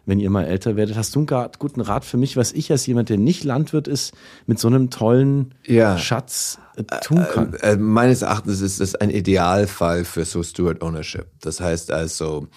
[0.07, 0.97] wenn ihr mal älter werdet.
[0.97, 4.15] Hast du einen guten Rat für mich, was ich als jemand, der nicht Landwirt ist,
[4.47, 5.99] mit so einem tollen ja.
[5.99, 7.53] Schatz äh, tun kann?
[7.61, 11.27] Äh, äh, meines Erachtens ist das ein Idealfall für so Steward Ownership.
[11.41, 12.47] Das heißt also,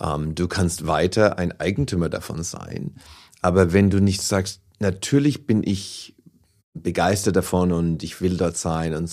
[0.00, 2.96] ähm, du kannst weiter ein Eigentümer davon sein.
[3.42, 6.16] Aber wenn du nicht sagst, natürlich bin ich
[6.74, 9.08] begeistert davon und ich will dort sein und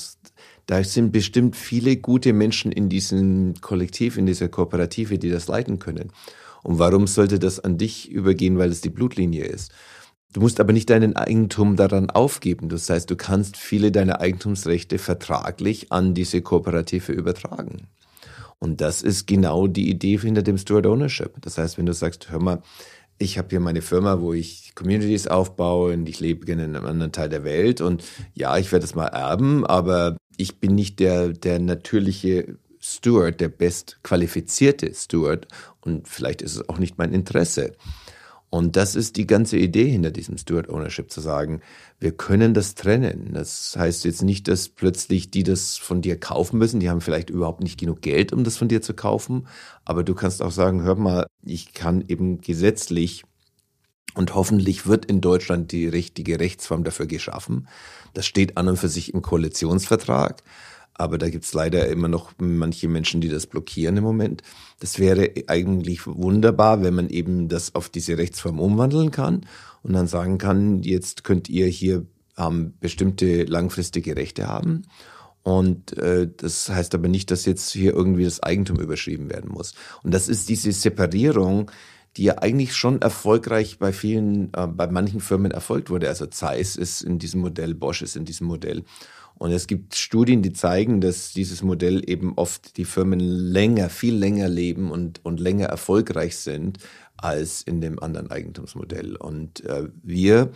[0.65, 5.79] da sind bestimmt viele gute Menschen in diesem Kollektiv, in dieser Kooperative, die das leiten
[5.79, 6.11] können.
[6.63, 9.71] Und warum sollte das an dich übergehen, weil es die Blutlinie ist?
[10.31, 12.69] Du musst aber nicht deinen Eigentum daran aufgeben.
[12.69, 17.87] Das heißt, du kannst viele deiner Eigentumsrechte vertraglich an diese Kooperative übertragen.
[18.57, 21.33] Und das ist genau die Idee hinter dem Steward Ownership.
[21.41, 22.63] Das heißt, wenn du sagst, hör mal,
[23.19, 27.11] ich habe hier meine Firma, wo ich Communities aufbaue und ich lebe in einem anderen
[27.11, 28.03] Teil der Welt und
[28.33, 33.49] ja, ich werde es mal erben, aber ich bin nicht der, der natürliche Steward, der
[33.49, 35.47] bestqualifizierte Steward
[35.81, 37.73] und vielleicht ist es auch nicht mein Interesse.
[38.53, 41.61] Und das ist die ganze Idee hinter diesem Steward Ownership, zu sagen,
[41.99, 43.31] wir können das trennen.
[43.33, 46.79] Das heißt jetzt nicht, dass plötzlich die das von dir kaufen müssen.
[46.79, 49.47] Die haben vielleicht überhaupt nicht genug Geld, um das von dir zu kaufen.
[49.85, 53.23] Aber du kannst auch sagen, hör mal, ich kann eben gesetzlich
[54.15, 57.67] und hoffentlich wird in Deutschland die richtige Rechtsform dafür geschaffen.
[58.13, 60.43] Das steht an und für sich im Koalitionsvertrag.
[60.95, 64.43] Aber da gibt's leider immer noch manche Menschen, die das blockieren im Moment.
[64.79, 69.45] Das wäre eigentlich wunderbar, wenn man eben das auf diese Rechtsform umwandeln kann
[69.81, 72.05] und dann sagen kann, jetzt könnt ihr hier
[72.37, 74.83] ähm, bestimmte langfristige Rechte haben.
[75.41, 79.73] Und äh, das heißt aber nicht, dass jetzt hier irgendwie das Eigentum überschrieben werden muss.
[80.01, 81.69] Und das ist diese Separierung,
[82.17, 86.09] die ja eigentlich schon erfolgreich bei vielen, äh, bei manchen Firmen erfolgt wurde.
[86.09, 88.83] Also Zeiss ist in diesem Modell, Bosch ist in diesem Modell.
[89.35, 94.15] Und es gibt Studien, die zeigen, dass dieses Modell eben oft die Firmen länger, viel
[94.15, 96.77] länger leben und, und länger erfolgreich sind
[97.17, 99.15] als in dem anderen Eigentumsmodell.
[99.15, 100.51] Und äh, wir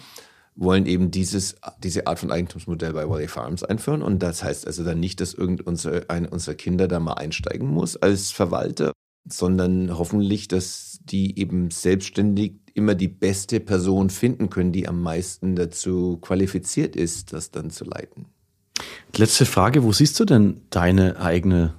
[0.56, 4.02] wollen eben dieses, diese Art von Eigentumsmodell bei Wally Farms einführen.
[4.02, 7.68] Und das heißt also dann nicht, dass irgend unser, ein unserer Kinder da mal einsteigen
[7.68, 8.92] muss als Verwalter,
[9.28, 15.56] sondern hoffentlich, dass die eben selbstständig immer die beste Person finden können, die am meisten
[15.56, 18.26] dazu qualifiziert ist, das dann zu leiten.
[19.16, 21.74] Letzte Frage, wo siehst du denn deine eigene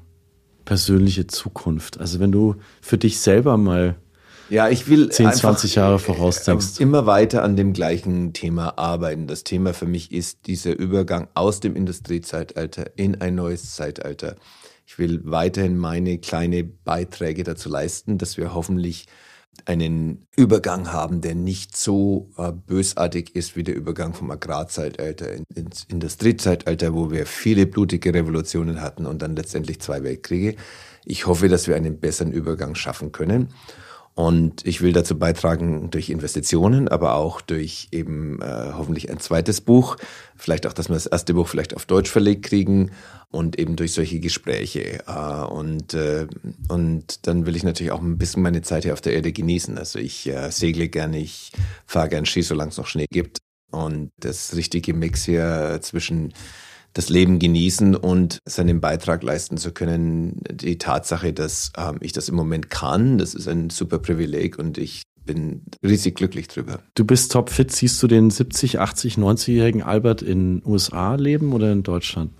[0.65, 2.01] persönliche Zukunft?
[2.01, 3.97] Also wenn du für dich selber mal
[4.51, 6.81] ja, ich will 10, 20 Jahre vorausdenkst.
[6.81, 9.27] Immer weiter an dem gleichen Thema arbeiten.
[9.27, 14.37] Das Thema für mich ist dieser Übergang aus dem Industriezeitalter in ein neues Zeitalter.
[14.89, 19.05] Ich will weiterhin meine kleine Beiträge dazu leisten, dass wir hoffentlich
[19.67, 25.85] einen Übergang haben, der nicht so äh, bösartig ist wie der Übergang vom Agrarzeitalter ins
[25.85, 30.57] Industriezeitalter, wo wir viele blutige Revolutionen hatten und dann letztendlich zwei Weltkriege.
[31.05, 33.53] Ich hoffe, dass wir einen besseren Übergang schaffen können.
[34.19, 39.61] Und ich will dazu beitragen durch Investitionen, aber auch durch eben äh, hoffentlich ein zweites
[39.61, 39.97] Buch,
[40.35, 42.91] vielleicht auch, dass wir das erste Buch vielleicht auf Deutsch verlegt kriegen
[43.31, 45.05] und eben durch solche Gespräche.
[45.07, 46.27] Äh, und, äh,
[46.69, 49.79] und dann will ich natürlich auch ein bisschen meine Zeit hier auf der Erde genießen.
[49.79, 51.53] Also ich äh, segle gerne, ich
[51.87, 53.39] fahre gern Ski, solange es noch Schnee gibt.
[53.71, 56.33] Und das richtige Mix hier zwischen
[56.99, 60.43] das Leben genießen und seinen Beitrag leisten zu können.
[60.51, 64.79] Die Tatsache, dass ähm, ich das im Moment kann, das ist ein super Privileg und
[64.79, 66.81] ich bin riesig glücklich drüber.
[66.97, 67.71] Du bist topfit.
[67.71, 72.33] Siehst du den 70, 80, 90-jährigen Albert in USA leben oder in Deutschland?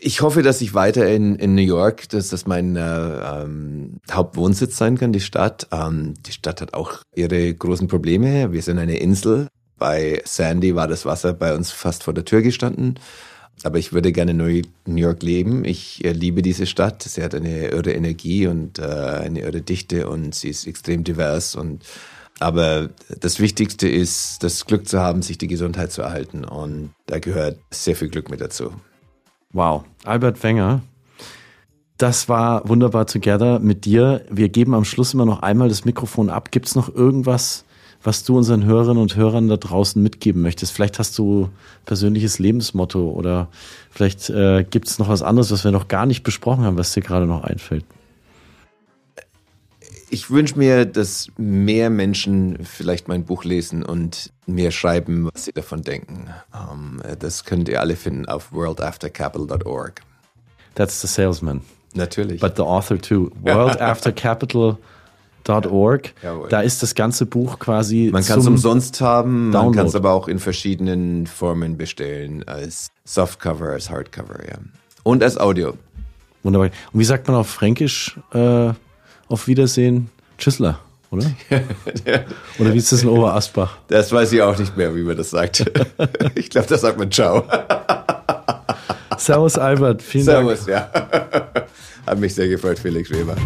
[0.00, 4.76] Ich hoffe, dass ich weiter in, in New York, dass das mein äh, ähm, Hauptwohnsitz
[4.76, 5.68] sein kann, die Stadt.
[5.70, 8.50] Ähm, die Stadt hat auch ihre großen Probleme.
[8.50, 9.46] Wir sind eine Insel.
[9.78, 12.98] Bei Sandy war das Wasser bei uns fast vor der Tür gestanden.
[13.64, 15.64] Aber ich würde gerne in New York leben.
[15.64, 17.02] Ich äh, liebe diese Stadt.
[17.02, 21.56] Sie hat eine irre Energie und äh, eine irre Dichte und sie ist extrem divers.
[21.56, 21.82] Und
[22.38, 22.90] aber
[23.20, 26.44] das Wichtigste ist, das Glück zu haben, sich die Gesundheit zu erhalten.
[26.44, 28.72] Und da gehört sehr viel Glück mit dazu.
[29.52, 30.82] Wow, Albert Wenger.
[31.96, 34.24] Das war wunderbar together mit dir.
[34.30, 36.52] Wir geben am Schluss immer noch einmal das Mikrofon ab.
[36.52, 37.64] Gibt es noch irgendwas,
[38.02, 40.72] was du unseren Hörerinnen und Hörern da draußen mitgeben möchtest.
[40.72, 41.50] Vielleicht hast du
[41.84, 43.48] persönliches Lebensmotto oder
[43.90, 46.92] vielleicht äh, gibt es noch was anderes, was wir noch gar nicht besprochen haben, was
[46.92, 47.84] dir gerade noch einfällt.
[50.10, 55.52] Ich wünsche mir, dass mehr Menschen vielleicht mein Buch lesen und mir schreiben, was sie
[55.52, 56.28] davon denken.
[56.52, 60.00] Um, ähm, das könnt ihr alle finden auf worldaftercapital.org.
[60.76, 61.60] That's the salesman.
[61.92, 62.40] Natürlich.
[62.40, 63.30] But the author too.
[63.42, 64.78] Worldaftercapital.org
[65.48, 66.12] Org.
[66.50, 68.10] Da ist das ganze Buch quasi.
[68.12, 69.66] Man kann es umsonst haben, Download.
[69.66, 74.58] man kann es aber auch in verschiedenen Formen bestellen, als Softcover, als Hardcover, ja.
[75.02, 75.74] Und als Audio.
[76.42, 76.70] Wunderbar.
[76.92, 78.72] Und wie sagt man auf Fränkisch äh,
[79.28, 80.10] auf Wiedersehen?
[80.38, 80.78] Tschüssler,
[81.10, 81.26] oder?
[82.58, 83.78] oder wie ist das in Oberasbach?
[83.88, 85.60] Das weiß ich auch nicht mehr, wie man das sagt.
[86.34, 87.44] ich glaube, das sagt man Ciao.
[89.18, 90.90] Servus Albert, vielen Servus, Dank.
[90.92, 91.64] Servus, ja.
[92.06, 93.36] Hat mich sehr gefreut, Felix Weber.